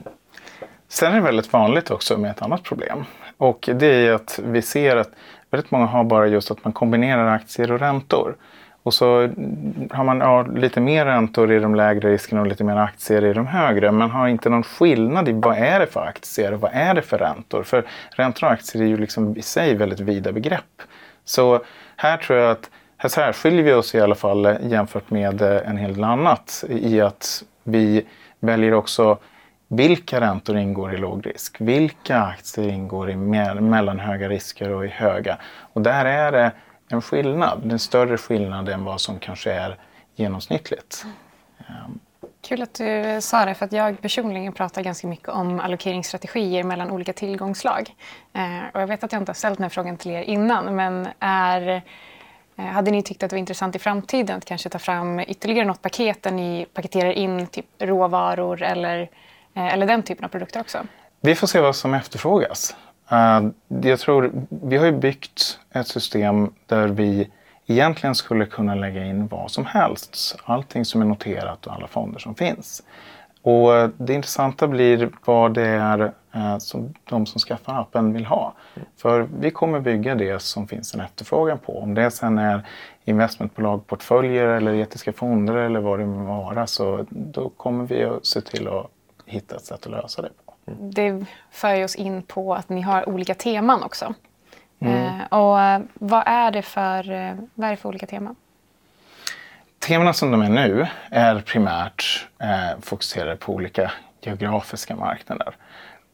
Sen 0.88 1.12
är 1.12 1.16
det 1.16 1.22
väldigt 1.22 1.52
vanligt 1.52 1.90
också 1.90 2.18
med 2.18 2.30
ett 2.30 2.42
annat 2.42 2.62
problem. 2.62 3.04
Och 3.36 3.68
det 3.74 3.86
är 3.86 4.12
att 4.12 4.40
vi 4.44 4.62
ser 4.62 4.96
att 4.96 5.10
väldigt 5.50 5.70
många 5.70 5.86
har 5.86 6.04
bara 6.04 6.26
just 6.26 6.50
att 6.50 6.64
man 6.64 6.72
kombinerar 6.72 7.26
aktier 7.26 7.72
och 7.72 7.78
räntor. 7.78 8.36
Och 8.82 8.94
så 8.94 9.28
har 9.90 10.04
man 10.04 10.18
ja, 10.18 10.42
lite 10.42 10.80
mer 10.80 11.04
räntor 11.04 11.52
i 11.52 11.58
de 11.58 11.74
lägre 11.74 12.12
riskerna 12.12 12.40
och 12.40 12.46
lite 12.46 12.64
mer 12.64 12.76
aktier 12.76 13.24
i 13.24 13.32
de 13.32 13.46
högre. 13.46 13.92
Men 13.92 14.10
har 14.10 14.28
inte 14.28 14.48
någon 14.48 14.62
skillnad 14.62 15.28
i 15.28 15.32
vad 15.32 15.58
är 15.58 15.80
det 15.80 15.86
för 15.86 16.00
aktier 16.00 16.52
och 16.52 16.60
vad 16.60 16.70
är 16.74 16.94
det 16.94 17.02
för 17.02 17.18
räntor. 17.18 17.62
För 17.62 17.84
räntor 18.10 18.46
och 18.46 18.52
aktier 18.52 18.82
är 18.82 18.86
ju 18.86 18.96
liksom 18.96 19.36
i 19.36 19.42
sig 19.42 19.74
väldigt 19.74 20.00
vida 20.00 20.32
begrepp. 20.32 20.82
Så 21.24 21.60
här 21.96 22.16
tror 22.16 22.38
jag 22.38 22.50
att 22.50 22.70
här 22.96 23.08
särskiljer 23.08 23.62
vi 23.62 23.72
oss 23.72 23.94
i 23.94 24.00
alla 24.00 24.14
fall 24.14 24.56
jämfört 24.62 25.10
med 25.10 25.42
eh, 25.42 25.68
en 25.70 25.76
hel 25.76 25.94
del 25.94 26.04
annat 26.04 26.64
i 26.68 27.00
att 27.00 27.44
vi 27.64 28.06
väljer 28.40 28.74
också 28.74 29.18
vilka 29.68 30.20
räntor 30.20 30.56
ingår 30.56 30.94
i 30.94 30.96
låg 30.96 31.26
risk? 31.26 31.60
Vilka 31.60 32.18
aktier 32.18 32.68
ingår 32.68 33.10
i 33.10 33.16
mellanhöga 33.16 34.28
risker 34.28 34.70
och 34.70 34.84
i 34.84 34.88
höga? 34.88 35.38
Och 35.72 35.80
där 35.80 36.04
är 36.04 36.32
det 36.32 36.52
en 36.92 37.02
skillnad, 37.02 37.72
en 37.72 37.78
större 37.78 38.18
skillnad 38.18 38.68
än 38.68 38.84
vad 38.84 39.00
som 39.00 39.18
kanske 39.18 39.52
är 39.52 39.76
genomsnittligt. 40.14 41.06
Kul 42.42 42.62
att 42.62 42.74
du 42.74 43.18
sa 43.20 43.44
det, 43.44 43.54
för 43.54 43.64
att 43.64 43.72
jag 43.72 44.00
personligen 44.00 44.52
pratar 44.52 44.82
ganska 44.82 45.06
mycket 45.06 45.28
om 45.28 45.60
allokeringsstrategier 45.60 46.64
mellan 46.64 46.90
olika 46.90 47.12
tillgångslag. 47.12 47.94
Eh, 48.32 48.74
och 48.74 48.80
jag 48.80 48.86
vet 48.86 49.04
att 49.04 49.12
jag 49.12 49.22
inte 49.22 49.30
har 49.30 49.34
ställt 49.34 49.58
den 49.58 49.62
här 49.62 49.70
frågan 49.70 49.96
till 49.96 50.10
er 50.10 50.22
innan, 50.22 50.76
men 50.76 51.08
är, 51.20 51.82
eh, 52.56 52.64
hade 52.64 52.90
ni 52.90 53.02
tyckt 53.02 53.22
att 53.22 53.30
det 53.30 53.36
var 53.36 53.38
intressant 53.38 53.76
i 53.76 53.78
framtiden 53.78 54.36
att 54.36 54.44
kanske 54.44 54.68
ta 54.68 54.78
fram 54.78 55.20
ytterligare 55.20 55.66
något 55.66 55.82
paket 55.82 56.22
där 56.22 56.30
ni 56.30 56.66
paketerar 56.74 57.12
in 57.12 57.46
typ 57.46 57.66
råvaror 57.78 58.62
eller, 58.62 59.00
eh, 59.54 59.74
eller 59.74 59.86
den 59.86 60.02
typen 60.02 60.24
av 60.24 60.28
produkter 60.28 60.60
också? 60.60 60.78
Vi 61.20 61.34
får 61.34 61.46
se 61.46 61.60
vad 61.60 61.76
som 61.76 61.94
efterfrågas. 61.94 62.76
Eh, 63.12 63.42
jag 63.90 63.98
tror, 64.00 64.32
vi 64.48 64.76
har 64.76 64.86
ju 64.86 64.92
byggt 64.92 65.58
ett 65.72 65.88
system 65.88 66.52
där 66.66 66.88
vi 66.88 67.30
egentligen 67.66 68.14
skulle 68.14 68.46
kunna 68.46 68.74
lägga 68.74 69.04
in 69.04 69.26
vad 69.26 69.50
som 69.50 69.66
helst. 69.66 70.36
Allting 70.44 70.84
som 70.84 71.00
är 71.00 71.06
noterat 71.06 71.66
och 71.66 71.72
alla 71.72 71.86
fonder 71.86 72.18
som 72.18 72.34
finns. 72.34 72.82
Och 73.42 73.74
eh, 73.76 73.90
det 73.96 74.14
intressanta 74.14 74.68
blir 74.68 75.10
vad 75.24 75.54
det 75.54 75.66
är 75.66 76.12
eh, 76.34 76.58
som 76.58 76.94
de 77.04 77.26
som 77.26 77.38
skaffar 77.38 77.80
appen 77.80 78.12
vill 78.12 78.26
ha. 78.26 78.54
För 78.96 79.28
vi 79.40 79.50
kommer 79.50 79.80
bygga 79.80 80.14
det 80.14 80.42
som 80.42 80.68
finns 80.68 80.94
en 80.94 81.00
efterfrågan 81.00 81.58
på. 81.58 81.78
Om 81.78 81.94
det 81.94 82.10
sen 82.10 82.38
är 82.38 82.66
investmentbolag, 83.04 83.86
portföljer 83.86 84.46
eller 84.46 84.74
etiska 84.74 85.12
fonder 85.12 85.54
eller 85.54 85.80
vad 85.80 85.98
det 85.98 86.06
må 86.06 86.24
vara 86.24 86.66
så 86.66 87.06
då 87.10 87.48
kommer 87.48 87.84
vi 87.84 88.04
att 88.04 88.26
se 88.26 88.40
till 88.40 88.68
att 88.68 88.86
hitta 89.26 89.56
ett 89.56 89.64
sätt 89.64 89.86
att 89.86 89.92
lösa 89.92 90.22
det 90.22 90.30
på. 90.46 90.51
Det 90.64 91.24
för 91.50 91.84
oss 91.84 91.94
in 91.94 92.22
på 92.22 92.54
att 92.54 92.68
ni 92.68 92.80
har 92.80 93.08
olika 93.08 93.34
teman 93.34 93.82
också. 93.82 94.14
Eh, 94.80 95.22
och 95.28 95.60
eh, 95.60 95.80
vad 95.94 96.22
är 96.26 96.50
det 96.50 96.62
för, 96.62 97.10
eh, 97.10 97.34
vad 97.54 97.66
är 97.66 97.70
det 97.70 97.76
för 97.76 97.88
olika 97.88 98.06
teman? 98.06 98.36
Temana 99.78 100.12
som 100.12 100.30
de 100.30 100.42
är 100.42 100.48
nu 100.48 100.86
är 101.10 101.40
primärt 101.40 102.26
eh, 102.38 102.80
fokuserade 102.80 103.36
på 103.36 103.52
olika 103.52 103.92
geografiska 104.20 104.96
marknader. 104.96 105.54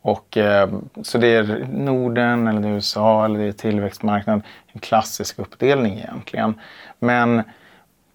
Och, 0.02 0.36
eh, 0.36 0.68
så 1.02 1.18
det 1.18 1.26
är 1.26 1.66
Norden, 1.72 2.46
eller 2.46 2.60
det 2.60 2.68
är 2.68 2.72
USA 2.72 3.24
eller 3.24 3.38
det 3.38 3.44
är 3.44 3.52
tillväxtmarknad. 3.52 4.42
En 4.72 4.80
klassisk 4.80 5.38
uppdelning 5.38 5.98
egentligen. 5.98 6.60
Men 6.98 7.42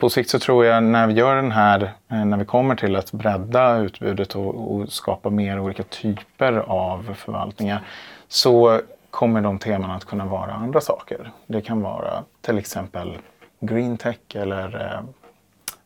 på 0.04 0.10
sikt 0.10 0.30
så 0.30 0.40
tror 0.40 0.66
jag 0.66 0.84
när 0.84 1.08
vi 1.08 1.14
gör 1.14 1.36
den 1.36 1.52
här, 1.52 1.82
eh, 2.10 2.26
när 2.26 2.38
vi 2.38 2.46
kommer 2.46 2.76
till 2.76 2.96
att 2.96 3.12
bredda 3.12 3.78
utbudet 3.78 4.36
och, 4.36 4.76
och 4.76 4.92
skapa 4.92 5.30
mer 5.30 5.60
olika 5.60 5.84
typer 5.84 6.54
av 6.54 7.16
förvaltningar 7.18 7.88
så 8.28 8.82
kommer 9.10 9.42
de 9.42 9.60
teman 9.60 9.92
att 9.92 10.06
kunna 10.06 10.26
vara 10.26 10.52
andra 10.52 10.82
saker. 10.82 11.32
Det 11.48 11.62
kan 11.62 11.82
vara 11.82 12.24
till 12.42 12.58
exempel 12.58 13.18
green 13.60 13.98
tech 13.98 14.20
eller 14.34 14.86
eh, 14.86 15.02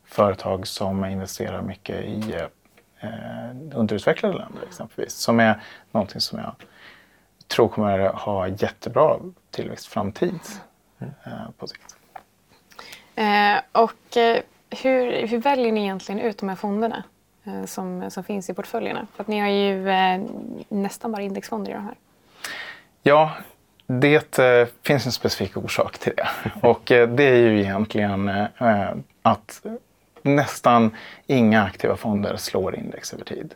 företag 0.06 0.68
som 0.68 1.06
investerar 1.06 1.62
mycket 1.62 2.06
i 2.06 2.36
eh, 3.00 3.10
underutvecklade 3.74 4.38
länder 4.38 4.62
exempelvis. 4.68 5.14
Som 5.14 5.40
är 5.40 5.62
någonting 5.92 6.22
som 6.22 6.40
jag 6.40 6.56
tror 7.48 7.68
kommer 7.68 8.00
ha 8.00 8.48
jättebra 8.48 9.18
tillväxtframtid 9.52 10.40
eh, 11.00 11.32
på 11.58 11.68
sikt. 11.68 11.97
Eh, 13.18 13.62
och 13.72 14.18
eh, 14.18 14.42
hur, 14.70 15.28
hur 15.28 15.38
väljer 15.38 15.72
ni 15.72 15.82
egentligen 15.82 16.22
ut 16.22 16.38
de 16.38 16.50
här 16.50 16.56
fonderna 16.56 17.04
eh, 17.44 17.66
som, 17.66 18.12
som 18.12 18.24
finns 18.24 18.50
i 18.50 18.54
portföljerna? 18.54 19.08
För 19.16 19.24
att 19.24 19.28
ni 19.28 19.40
har 19.40 19.48
ju 19.48 19.90
eh, 19.90 20.22
nästan 20.70 21.12
bara 21.12 21.22
indexfonder 21.22 21.72
i 21.72 21.74
de 21.74 21.84
här. 21.84 21.96
Ja, 23.04 23.32
det 23.88 24.40
eh, 24.40 24.68
finns 24.84 25.06
en 25.06 25.12
specifik 25.12 25.58
orsak 25.58 25.98
till 25.98 26.14
det. 26.18 26.28
Och 26.68 26.92
eh, 26.92 27.10
det 27.10 27.24
är 27.24 27.36
ju 27.36 27.60
egentligen 27.60 28.30
eh, 28.30 28.90
att 29.22 29.66
nästan 30.22 30.96
inga 31.28 31.64
aktiva 31.64 31.98
fonder 31.98 32.38
slår 32.38 32.76
index 32.76 33.14
över 33.14 33.26
tid. 33.26 33.54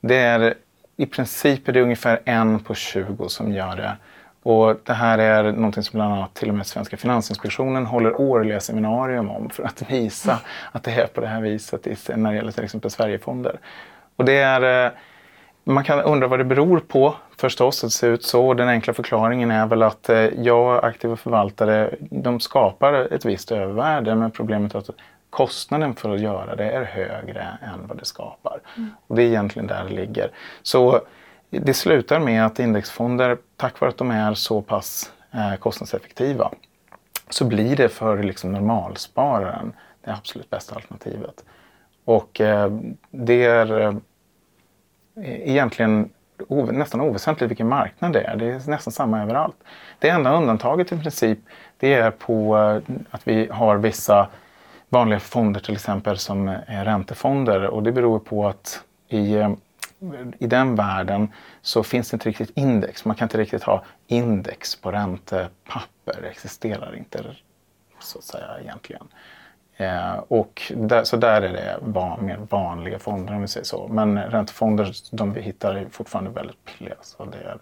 Det 0.00 0.16
är 0.16 0.54
i 0.96 1.06
princip 1.06 1.68
är 1.68 1.72
det 1.72 1.82
ungefär 1.82 2.20
en 2.24 2.60
på 2.60 2.74
20 2.74 3.28
som 3.28 3.52
gör 3.52 3.76
det. 3.76 3.96
Och 4.46 4.76
det 4.84 4.92
här 4.92 5.18
är 5.18 5.52
någonting 5.52 5.82
som 5.82 5.98
bland 5.98 6.14
annat 6.14 6.34
till 6.34 6.48
och 6.48 6.54
med 6.54 6.66
Svenska 6.66 6.96
Finansinspektionen 6.96 7.86
håller 7.86 8.20
årliga 8.20 8.60
seminarium 8.60 9.30
om 9.30 9.50
för 9.50 9.62
att 9.62 9.90
visa 9.90 10.38
att 10.72 10.82
det 10.82 10.90
är 10.90 11.06
på 11.06 11.20
det 11.20 11.26
här 11.26 11.40
viset 11.40 12.08
när 12.16 12.30
det 12.30 12.36
gäller 12.36 12.52
till 12.52 12.64
exempel 12.64 12.90
Sverigefonder. 12.90 13.58
Och 14.16 14.24
det 14.24 14.38
är, 14.38 14.86
eh, 14.86 14.92
man 15.64 15.84
kan 15.84 16.00
undra 16.00 16.28
vad 16.28 16.40
det 16.40 16.44
beror 16.44 16.78
på 16.78 17.14
förstås 17.36 17.84
att 17.84 17.90
det 17.90 17.94
ser 17.94 18.08
ut 18.10 18.24
så. 18.24 18.54
Den 18.54 18.68
enkla 18.68 18.92
förklaringen 18.92 19.50
är 19.50 19.66
väl 19.66 19.82
att 19.82 20.08
eh, 20.08 20.18
jag 20.18 20.84
aktiva 20.84 21.16
förvaltare, 21.16 21.94
de 22.00 22.40
skapar 22.40 22.92
ett 23.14 23.24
visst 23.24 23.52
övervärde 23.52 24.14
men 24.14 24.30
problemet 24.30 24.74
är 24.74 24.78
att 24.78 24.90
kostnaden 25.30 25.94
för 25.94 26.14
att 26.14 26.20
göra 26.20 26.56
det 26.56 26.70
är 26.70 26.84
högre 26.84 27.58
än 27.62 27.86
vad 27.88 27.98
det 27.98 28.04
skapar. 28.04 28.60
Och 29.06 29.16
det 29.16 29.22
är 29.22 29.26
egentligen 29.26 29.66
där 29.66 29.84
det 29.88 29.94
ligger. 29.94 30.30
Så 30.62 31.00
det 31.50 31.74
slutar 31.74 32.20
med 32.20 32.46
att 32.46 32.58
indexfonder, 32.58 33.38
tack 33.56 33.80
vare 33.80 33.90
att 33.90 33.98
de 33.98 34.10
är 34.10 34.34
så 34.34 34.62
pass 34.62 35.12
eh, 35.32 35.56
kostnadseffektiva, 35.56 36.50
så 37.28 37.44
blir 37.44 37.76
det 37.76 37.88
för 37.88 38.22
liksom 38.22 38.52
normalspararen 38.52 39.72
det 40.04 40.12
absolut 40.12 40.50
bästa 40.50 40.74
alternativet. 40.74 41.44
Och 42.04 42.40
eh, 42.40 42.72
det 43.10 43.44
är 43.44 43.80
eh, 43.80 43.94
egentligen 45.24 46.10
nästan 46.72 47.00
oväsentligt 47.00 47.50
vilken 47.50 47.68
marknad 47.68 48.12
det 48.12 48.20
är. 48.20 48.36
Det 48.36 48.46
är 48.46 48.70
nästan 48.70 48.92
samma 48.92 49.22
överallt. 49.22 49.56
Det 49.98 50.08
enda 50.08 50.36
undantaget 50.36 50.92
i 50.92 50.98
princip 50.98 51.38
det 51.78 51.94
är 51.94 52.10
på 52.10 52.56
att 53.10 53.28
vi 53.28 53.48
har 53.50 53.76
vissa 53.76 54.28
vanliga 54.88 55.20
fonder 55.20 55.60
till 55.60 55.74
exempel 55.74 56.18
som 56.18 56.48
är 56.48 56.84
räntefonder 56.84 57.66
och 57.66 57.82
det 57.82 57.92
beror 57.92 58.18
på 58.18 58.48
att 58.48 58.80
i, 59.08 59.36
i 60.38 60.46
den 60.46 60.74
världen 60.74 61.32
så 61.62 61.82
finns 61.82 62.10
det 62.10 62.14
inte 62.14 62.28
riktigt 62.28 62.50
index. 62.54 63.04
Man 63.04 63.16
kan 63.16 63.26
inte 63.26 63.38
riktigt 63.38 63.62
ha 63.62 63.84
index 64.06 64.76
på 64.76 64.92
räntepapper. 64.92 66.20
Det 66.22 66.28
existerar 66.28 66.96
inte 66.96 67.24
så 68.00 68.18
att 68.18 68.24
säga 68.24 68.60
egentligen. 68.60 69.08
Eh, 69.76 70.14
och 70.28 70.72
där, 70.76 71.04
så 71.04 71.16
där 71.16 71.42
är 71.42 71.52
det 71.52 71.78
van, 71.82 72.26
mer 72.26 72.38
vanliga 72.50 72.98
fonder 72.98 73.34
om 73.34 73.40
vi 73.40 73.48
säger 73.48 73.64
så. 73.64 73.88
Men 73.88 74.18
räntefonder, 74.18 74.92
de 75.10 75.32
vi 75.32 75.40
hittar 75.40 75.74
är 75.74 75.86
fortfarande 75.90 76.30
väldigt 76.30 76.56
billiga. 76.64 76.96
Så 77.02 77.24
det 77.24 77.38
är, 77.38 77.58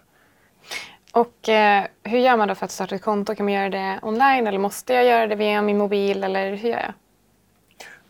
Och 1.11 1.49
eh, 1.49 1.85
hur 2.03 2.19
gör 2.19 2.37
man 2.37 2.47
då 2.47 2.55
för 2.55 2.65
att 2.65 2.71
starta 2.71 2.95
ett 2.95 3.01
konto? 3.01 3.35
Kan 3.35 3.45
man 3.45 3.53
göra 3.53 3.69
det 3.69 3.99
online 4.01 4.47
eller 4.47 4.59
måste 4.59 4.93
jag 4.93 5.05
göra 5.05 5.27
det 5.27 5.35
via 5.35 5.61
min 5.61 5.77
mobil 5.77 6.23
eller 6.23 6.49
hur 6.55 6.69
gör 6.69 6.79
jag? 6.79 6.93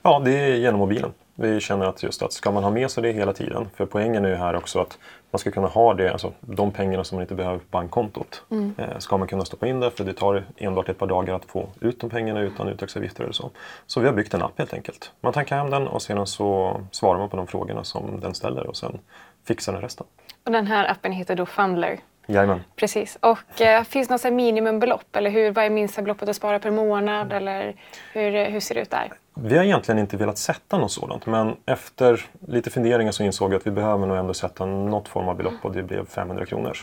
Ja, 0.01 0.21
det 0.25 0.31
är 0.31 0.55
genom 0.55 0.79
mobilen. 0.79 1.13
Vi 1.35 1.59
känner 1.59 1.85
att 1.85 2.03
just 2.03 2.21
att 2.21 2.33
ska 2.33 2.51
man 2.51 2.63
ha 2.63 2.71
med 2.71 2.91
sig 2.91 3.03
det 3.03 3.11
hela 3.11 3.33
tiden, 3.33 3.67
för 3.75 3.85
poängen 3.85 4.25
är 4.25 4.29
ju 4.29 4.35
här 4.35 4.55
också 4.55 4.79
att 4.79 4.97
man 5.31 5.39
ska 5.39 5.51
kunna 5.51 5.67
ha 5.67 5.93
det, 5.93 6.11
alltså 6.11 6.33
de 6.39 6.71
pengarna 6.71 7.03
som 7.03 7.15
man 7.15 7.21
inte 7.21 7.35
behöver 7.35 7.57
på 7.57 7.65
bankkontot, 7.71 8.43
eh, 8.77 8.97
ska 8.97 9.17
man 9.17 9.27
kunna 9.27 9.45
stoppa 9.45 9.67
in 9.67 9.79
där 9.79 9.89
för 9.89 10.03
det 10.03 10.13
tar 10.13 10.43
enbart 10.57 10.89
ett 10.89 10.97
par 10.97 11.07
dagar 11.07 11.33
att 11.33 11.45
få 11.45 11.69
ut 11.79 11.99
de 11.99 12.09
pengarna 12.09 12.41
utan 12.41 12.67
uttagsavgifter 12.67 13.23
eller 13.23 13.33
så. 13.33 13.51
Så 13.85 13.99
vi 13.99 14.07
har 14.07 14.13
byggt 14.13 14.33
en 14.33 14.41
app 14.41 14.57
helt 14.57 14.73
enkelt. 14.73 15.11
Man 15.21 15.33
tankar 15.33 15.57
hem 15.57 15.69
den 15.69 15.87
och 15.87 16.01
sedan 16.01 16.27
så 16.27 16.81
svarar 16.91 17.19
man 17.19 17.29
på 17.29 17.37
de 17.37 17.47
frågorna 17.47 17.83
som 17.83 18.19
den 18.19 18.33
ställer 18.33 18.67
och 18.67 18.77
sen 18.77 18.99
fixar 19.47 19.73
den 19.73 19.81
resten. 19.81 20.07
Och 20.43 20.51
den 20.51 20.67
här 20.67 20.91
appen 20.91 21.11
heter 21.11 21.35
då 21.35 21.45
Fundler. 21.45 21.99
Jajamän. 22.25 22.63
Precis. 22.75 23.17
Och 23.21 23.61
eh, 23.61 23.83
finns 23.83 24.07
det 24.07 24.13
något 24.13 24.21
så 24.21 24.31
minimumbelopp? 24.31 25.15
Eller 25.15 25.29
hur, 25.29 25.51
vad 25.51 25.65
är 25.65 25.69
minsta 25.69 26.01
beloppet 26.01 26.29
att 26.29 26.35
spara 26.35 26.59
per 26.59 26.71
månad? 26.71 27.33
Eller 27.33 27.75
hur, 28.13 28.45
hur 28.45 28.59
ser 28.59 28.75
det 28.75 28.81
ut 28.81 28.91
där? 28.91 29.11
Vi 29.37 29.57
har 29.57 29.63
egentligen 29.63 29.99
inte 29.99 30.17
velat 30.17 30.37
sätta 30.37 30.77
något 30.77 30.91
sådant 30.91 31.25
men 31.25 31.55
efter 31.65 32.25
lite 32.47 32.69
funderingar 32.69 33.11
så 33.11 33.23
insåg 33.23 33.53
jag 33.53 33.59
att 33.59 33.67
vi 33.67 33.71
behöver 33.71 34.07
nog 34.07 34.17
ändå 34.17 34.33
sätta 34.33 34.65
något 34.65 35.07
form 35.07 35.27
av 35.27 35.37
belopp 35.37 35.53
och 35.61 35.71
det 35.71 35.83
blev 35.83 36.05
500 36.05 36.45
kronor. 36.45 36.77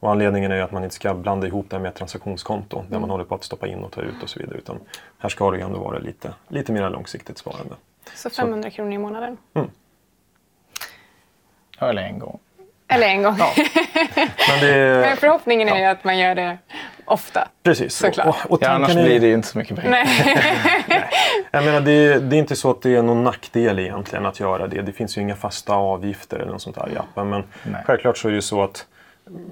Och 0.00 0.10
anledningen 0.10 0.52
är 0.52 0.56
ju 0.56 0.62
att 0.62 0.72
man 0.72 0.84
inte 0.84 0.94
ska 0.94 1.14
blanda 1.14 1.46
ihop 1.46 1.70
det 1.70 1.78
med 1.78 1.88
ett 1.88 1.94
transaktionskonto 1.94 2.84
där 2.88 2.98
man 2.98 3.10
håller 3.10 3.24
på 3.24 3.34
att 3.34 3.44
stoppa 3.44 3.66
in 3.66 3.78
och 3.78 3.92
ta 3.92 4.00
ut 4.00 4.22
och 4.22 4.28
så 4.28 4.38
vidare. 4.38 4.58
Utan 4.58 4.80
här 5.18 5.28
ska 5.28 5.50
det 5.50 5.60
ändå 5.60 5.78
vara 5.78 5.98
lite, 5.98 6.34
lite 6.48 6.72
mer 6.72 6.90
långsiktigt 6.90 7.38
sparande. 7.38 7.74
Så 8.14 8.30
500 8.30 8.70
kronor 8.70 8.92
i 8.92 8.98
månaden. 8.98 9.36
eller 11.78 12.02
en 12.02 12.18
gång. 12.18 12.38
Eller 12.88 13.06
en 13.06 13.22
gång. 13.22 13.36
Men 14.48 14.60
det, 14.60 15.00
Men 15.06 15.16
förhoppningen 15.16 15.68
är 15.68 15.78
ju 15.78 15.84
att 15.84 16.04
man 16.04 16.18
gör 16.18 16.34
det 16.34 16.58
ofta. 17.04 17.48
precis. 17.62 17.94
Såklart. 17.94 18.26
Och, 18.44 18.50
och 18.52 18.58
Ja, 18.62 18.68
annars 18.68 18.90
är- 18.96 19.02
blir 19.04 19.20
det 19.20 19.26
ju 19.26 19.34
inte 19.34 19.48
så 19.48 19.58
mycket 19.58 19.76
pengar. 19.76 19.90
Nej. 19.90 20.38
Jag 21.50 21.64
menar, 21.64 21.80
det, 21.80 22.18
det 22.18 22.36
är 22.36 22.38
inte 22.38 22.56
så 22.56 22.70
att 22.70 22.82
det 22.82 22.96
är 22.96 23.02
någon 23.02 23.24
nackdel 23.24 23.78
egentligen 23.78 24.26
att 24.26 24.40
göra 24.40 24.66
det. 24.66 24.82
Det 24.82 24.92
finns 24.92 25.18
ju 25.18 25.22
inga 25.22 25.36
fasta 25.36 25.72
avgifter 25.74 26.36
eller 26.38 26.52
något 26.52 26.62
sånt 26.62 26.76
där 26.76 26.88
i 26.94 26.98
appen. 26.98 27.28
Men 27.30 27.44
Nej. 27.62 27.82
självklart 27.86 28.18
så 28.18 28.28
är 28.28 28.32
det 28.32 28.36
ju 28.36 28.42
så 28.42 28.62
att 28.62 28.86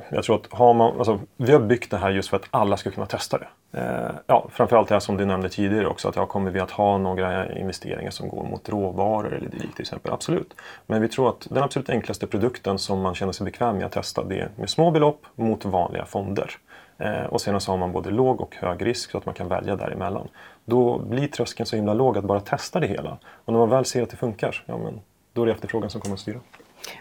jag 0.08 0.24
tror 0.24 0.36
att 0.36 0.52
har 0.52 0.74
man, 0.74 0.96
alltså, 0.96 1.20
vi 1.36 1.52
har 1.52 1.60
byggt 1.60 1.90
det 1.90 1.96
här 1.96 2.10
just 2.10 2.28
för 2.28 2.36
att 2.36 2.46
alla 2.50 2.76
ska 2.76 2.90
kunna 2.90 3.06
testa 3.06 3.38
det. 3.38 3.48
Eh, 3.80 4.10
ja, 4.26 4.48
framförallt 4.52 4.88
det 4.88 4.94
här 4.94 5.00
som 5.00 5.16
du 5.16 5.24
nämnde 5.24 5.48
tidigare 5.48 5.86
också, 5.86 6.08
att 6.08 6.16
ja, 6.16 6.26
kommer 6.26 6.50
vi 6.50 6.60
att 6.60 6.70
ha 6.70 6.98
några 6.98 7.58
investeringar 7.58 8.10
som 8.10 8.28
går 8.28 8.44
mot 8.44 8.68
råvaror 8.68 9.34
eller 9.34 9.48
dylikt 9.48 9.74
till 9.74 9.82
exempel? 9.82 10.12
Absolut. 10.12 10.54
Men 10.86 11.02
vi 11.02 11.08
tror 11.08 11.28
att 11.28 11.46
den 11.50 11.62
absolut 11.62 11.90
enklaste 11.90 12.26
produkten 12.26 12.78
som 12.78 13.00
man 13.00 13.14
känner 13.14 13.32
sig 13.32 13.44
bekväm 13.44 13.76
med 13.76 13.86
att 13.86 13.92
testa 13.92 14.24
det 14.24 14.40
är 14.40 14.50
med 14.56 14.70
små 14.70 14.90
belopp 14.90 15.26
mot 15.34 15.64
vanliga 15.64 16.04
fonder. 16.04 16.50
Eh, 16.98 17.24
och 17.24 17.40
sedan 17.40 17.60
så 17.60 17.70
har 17.72 17.78
man 17.78 17.92
både 17.92 18.10
låg 18.10 18.40
och 18.40 18.56
hög 18.56 18.86
risk 18.86 19.10
så 19.10 19.18
att 19.18 19.26
man 19.26 19.34
kan 19.34 19.48
välja 19.48 19.76
däremellan. 19.76 20.28
Då 20.64 20.98
blir 20.98 21.28
tröskeln 21.28 21.66
så 21.66 21.76
himla 21.76 21.94
låg 21.94 22.18
att 22.18 22.24
bara 22.24 22.40
testa 22.40 22.80
det 22.80 22.86
hela. 22.86 23.18
Och 23.44 23.52
när 23.52 23.60
man 23.60 23.70
väl 23.70 23.84
ser 23.84 24.02
att 24.02 24.10
det 24.10 24.16
funkar, 24.16 24.64
ja, 24.66 24.78
men 24.78 25.00
då 25.32 25.42
är 25.42 25.46
det 25.46 25.52
efterfrågan 25.52 25.90
som 25.90 26.00
kommer 26.00 26.14
att 26.14 26.20
styra. 26.20 26.40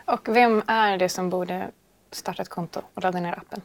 Och 0.05 0.27
vem 0.27 0.61
är 0.67 0.97
det 0.97 1.09
som 1.09 1.29
borde 1.29 1.67
starta 2.11 2.41
ett 2.41 2.49
konto 2.49 2.81
och 2.93 3.03
ladda 3.03 3.19
ner 3.19 3.31
appen? 3.31 3.61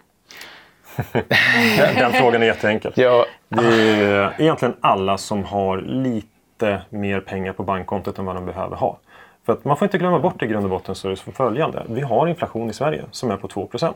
Den, 1.12 1.94
den 1.94 2.12
frågan 2.12 2.42
är 2.42 2.46
jätteenkel. 2.46 2.92
Ja, 2.96 3.26
Det 3.48 3.62
är 3.62 4.40
egentligen 4.40 4.74
alla 4.80 5.18
som 5.18 5.44
har 5.44 5.80
lite 5.80 6.82
mer 6.90 7.20
pengar 7.20 7.52
på 7.52 7.62
bankkontot 7.62 8.18
än 8.18 8.24
vad 8.24 8.34
de 8.34 8.46
behöver 8.46 8.76
ha. 8.76 8.98
För 9.46 9.52
att 9.52 9.64
man 9.64 9.76
får 9.76 9.86
inte 9.86 9.98
glömma 9.98 10.18
bort 10.18 10.42
i 10.42 10.46
grund 10.46 10.64
och 10.64 10.70
botten 10.70 10.94
så 10.94 11.08
är 11.08 11.10
det 11.10 11.16
som 11.16 11.32
följande. 11.32 11.82
Vi 11.88 12.00
har 12.00 12.26
inflation 12.26 12.70
i 12.70 12.72
Sverige 12.72 13.04
som 13.10 13.30
är 13.30 13.36
på 13.36 13.48
2% 13.48 13.92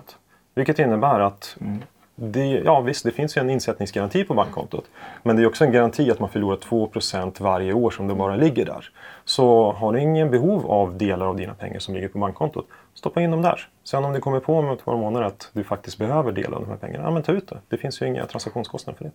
Vilket 0.54 0.78
innebär 0.78 1.20
att 1.20 1.56
det, 2.14 2.46
ja, 2.46 2.80
visst, 2.80 3.04
det 3.04 3.10
finns 3.10 3.36
ju 3.36 3.40
en 3.40 3.50
insättningsgaranti 3.50 4.24
på 4.24 4.34
bankkontot. 4.34 4.84
Men 5.22 5.36
det 5.36 5.42
är 5.42 5.46
också 5.46 5.64
en 5.64 5.72
garanti 5.72 6.10
att 6.10 6.20
man 6.20 6.28
förlorar 6.28 6.56
2% 6.56 7.42
varje 7.42 7.72
år 7.72 7.90
som 7.90 8.08
det 8.08 8.14
bara 8.14 8.36
ligger 8.36 8.64
där. 8.64 8.90
Så 9.24 9.72
har 9.72 9.92
du 9.92 10.00
ingen 10.00 10.30
behov 10.30 10.70
av 10.70 10.98
delar 10.98 11.26
av 11.26 11.36
dina 11.36 11.54
pengar 11.54 11.78
som 11.78 11.94
ligger 11.94 12.08
på 12.08 12.18
bankkontot, 12.18 12.68
stoppa 12.94 13.20
in 13.20 13.30
dem 13.30 13.42
där. 13.42 13.68
Sen 13.84 14.04
om 14.04 14.12
du 14.12 14.20
kommer 14.20 14.40
på 14.40 14.58
om 14.58 14.70
ett 14.70 14.84
par 14.84 14.96
månader 14.96 15.26
att 15.26 15.50
du 15.52 15.64
faktiskt 15.64 15.98
behöver 15.98 16.32
delar 16.32 16.56
av 16.56 16.62
de 16.62 16.70
här 16.70 16.76
pengarna, 16.76 17.04
ja 17.04 17.10
men 17.10 17.22
ta 17.22 17.32
ut 17.32 17.48
det. 17.48 17.58
Det 17.68 17.76
finns 17.76 18.02
ju 18.02 18.06
inga 18.06 18.26
transaktionskostnader 18.26 18.98
för 18.98 19.04
det. 19.04 19.12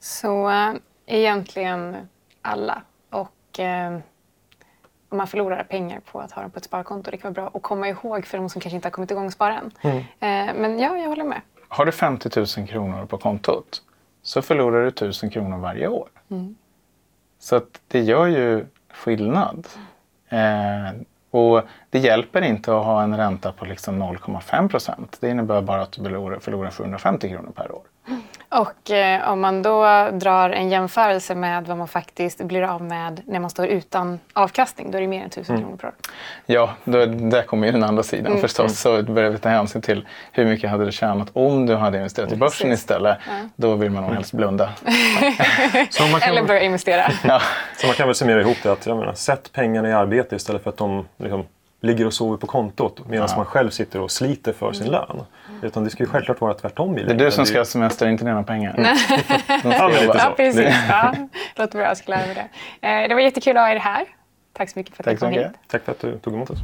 Så 0.00 0.50
äh, 0.50 0.72
egentligen 1.06 1.96
alla. 2.42 2.82
Och 3.10 3.60
äh, 3.60 3.98
om 5.08 5.18
man 5.18 5.26
förlorar 5.26 5.62
pengar 5.62 6.00
på 6.12 6.20
att 6.20 6.32
ha 6.32 6.42
dem 6.42 6.50
på 6.50 6.58
ett 6.58 6.64
sparkonto, 6.64 7.10
det 7.10 7.16
kan 7.16 7.32
vara 7.32 7.42
bra 7.42 7.58
att 7.58 7.62
komma 7.62 7.88
ihåg 7.88 8.26
för 8.26 8.38
de 8.38 8.48
som 8.48 8.60
kanske 8.60 8.76
inte 8.76 8.86
har 8.86 8.92
kommit 8.92 9.10
igång 9.10 9.26
och 9.26 9.32
spara 9.32 9.58
än. 9.58 9.70
Mm. 9.80 9.98
Äh, 9.98 10.54
men 10.60 10.78
ja, 10.78 10.96
jag 10.96 11.08
håller 11.08 11.24
med. 11.24 11.40
Har 11.72 11.86
du 11.86 11.92
50 11.92 12.30
000 12.58 12.68
kronor 12.68 13.06
på 13.06 13.18
kontot 13.18 13.82
så 14.22 14.42
förlorar 14.42 14.82
du 14.82 14.88
1000 14.88 15.30
kronor 15.30 15.58
varje 15.58 15.88
år. 15.88 16.08
Så 17.38 17.56
att 17.56 17.80
det 17.88 18.00
gör 18.00 18.26
ju 18.26 18.66
skillnad. 18.90 19.66
Eh, 20.28 20.90
och 21.30 21.62
det 21.90 21.98
hjälper 21.98 22.42
inte 22.42 22.76
att 22.78 22.84
ha 22.84 23.02
en 23.02 23.16
ränta 23.16 23.52
på 23.52 23.64
liksom 23.64 24.02
0,5 24.02 24.68
procent. 24.68 25.16
Det 25.20 25.30
innebär 25.30 25.62
bara 25.62 25.82
att 25.82 25.92
du 25.92 26.02
förlorar, 26.02 26.38
förlorar 26.38 26.70
750 26.70 27.28
kronor 27.28 27.52
per 27.54 27.72
år. 27.72 27.82
Och 28.52 28.90
eh, 28.90 29.32
om 29.32 29.40
man 29.40 29.62
då 29.62 30.08
drar 30.12 30.50
en 30.50 30.70
jämförelse 30.70 31.34
med 31.34 31.66
vad 31.66 31.76
man 31.76 31.88
faktiskt 31.88 32.44
blir 32.44 32.62
av 32.62 32.82
med 32.82 33.20
när 33.26 33.40
man 33.40 33.50
står 33.50 33.66
utan 33.66 34.20
avkastning, 34.32 34.90
då 34.90 34.98
är 34.98 35.02
det 35.02 35.08
mer 35.08 35.20
än 35.20 35.26
1000 35.26 35.58
kronor 35.58 35.76
per 35.76 35.88
år. 35.88 35.94
Ja, 36.46 36.74
då, 36.84 37.06
där 37.06 37.42
kommer 37.42 37.66
ju 37.66 37.72
den 37.72 37.84
andra 37.84 38.02
sidan 38.02 38.38
förstås. 38.38 38.80
Så 38.80 39.02
börjar 39.02 39.30
vi 39.30 39.38
ta 39.38 39.48
hänsyn 39.48 39.82
till 39.82 40.06
hur 40.32 40.44
mycket 40.44 40.70
hade 40.70 40.84
du 40.84 40.92
tjänat 40.92 41.28
om 41.32 41.66
du 41.66 41.74
hade 41.74 41.96
investerat 41.96 42.32
i 42.32 42.36
börsen 42.36 42.68
Precis. 42.68 42.82
istället. 42.82 43.18
Då 43.56 43.74
vill 43.74 43.90
man 43.90 44.02
nog 44.02 44.12
helst 44.12 44.32
blunda. 44.32 44.70
Så 45.90 46.02
man 46.02 46.20
kan, 46.20 46.30
Eller 46.30 46.42
börja 46.42 46.60
investera. 46.60 47.12
Ja. 47.24 47.42
så 47.76 47.86
man 47.86 47.96
kan 47.96 48.08
väl 48.08 48.14
summera 48.14 48.40
ihop 48.40 48.56
det 48.62 48.72
att 48.72 48.86
jag 48.86 48.96
menar, 48.96 49.14
sätt 49.14 49.52
pengarna 49.52 49.88
i 49.88 49.92
arbete 49.92 50.36
istället 50.36 50.62
för 50.62 50.70
att 50.70 50.76
de 50.76 51.06
liksom, 51.16 51.44
ligger 51.82 52.06
och 52.06 52.12
sover 52.14 52.36
på 52.36 52.46
kontot 52.46 53.00
medan 53.08 53.28
man 53.36 53.44
själv 53.44 53.70
sitter 53.70 54.00
och 54.00 54.10
sliter 54.10 54.52
för 54.52 54.72
sin 54.72 54.86
lön. 54.86 55.22
Utan 55.62 55.84
det 55.84 55.90
ska 55.90 56.02
ju 56.02 56.08
självklart 56.08 56.40
vara 56.40 56.54
tvärtom. 56.54 56.98
i 56.98 57.02
Det 57.04 57.10
är 57.12 57.14
du 57.18 57.30
som 57.30 57.46
ska 57.46 57.58
ha 57.58 57.64
semester, 57.64 58.08
inte 58.08 58.24
dina 58.24 58.42
pengar. 58.42 58.72
Ska 59.58 59.72
Ja, 59.72 59.88
lite 59.88 60.06
så. 60.06 60.12
Ja, 60.18 60.34
precis. 60.36 60.70
Ja, 60.88 61.14
låter 61.56 61.78
bra, 61.78 61.86
jag 61.86 61.96
ska 61.96 62.10
lära 62.12 62.26
mig 62.26 62.34
det. 62.80 62.88
Eh, 62.88 63.08
det 63.08 63.14
var 63.14 63.20
jättekul 63.20 63.56
att 63.56 63.62
ha 63.62 63.70
er 63.70 63.76
här. 63.76 64.04
Tack 64.52 64.70
så 64.70 64.78
mycket 64.78 64.96
för 64.96 65.02
att 65.02 65.04
Tack 65.04 65.18
så 65.18 65.24
kom 65.24 65.30
mycket. 65.30 65.46
hit. 65.46 65.56
Tack 65.66 65.84
för 65.84 65.92
att 65.92 66.00
du 66.00 66.18
tog 66.18 66.34
emot 66.34 66.50
oss. 66.50 66.58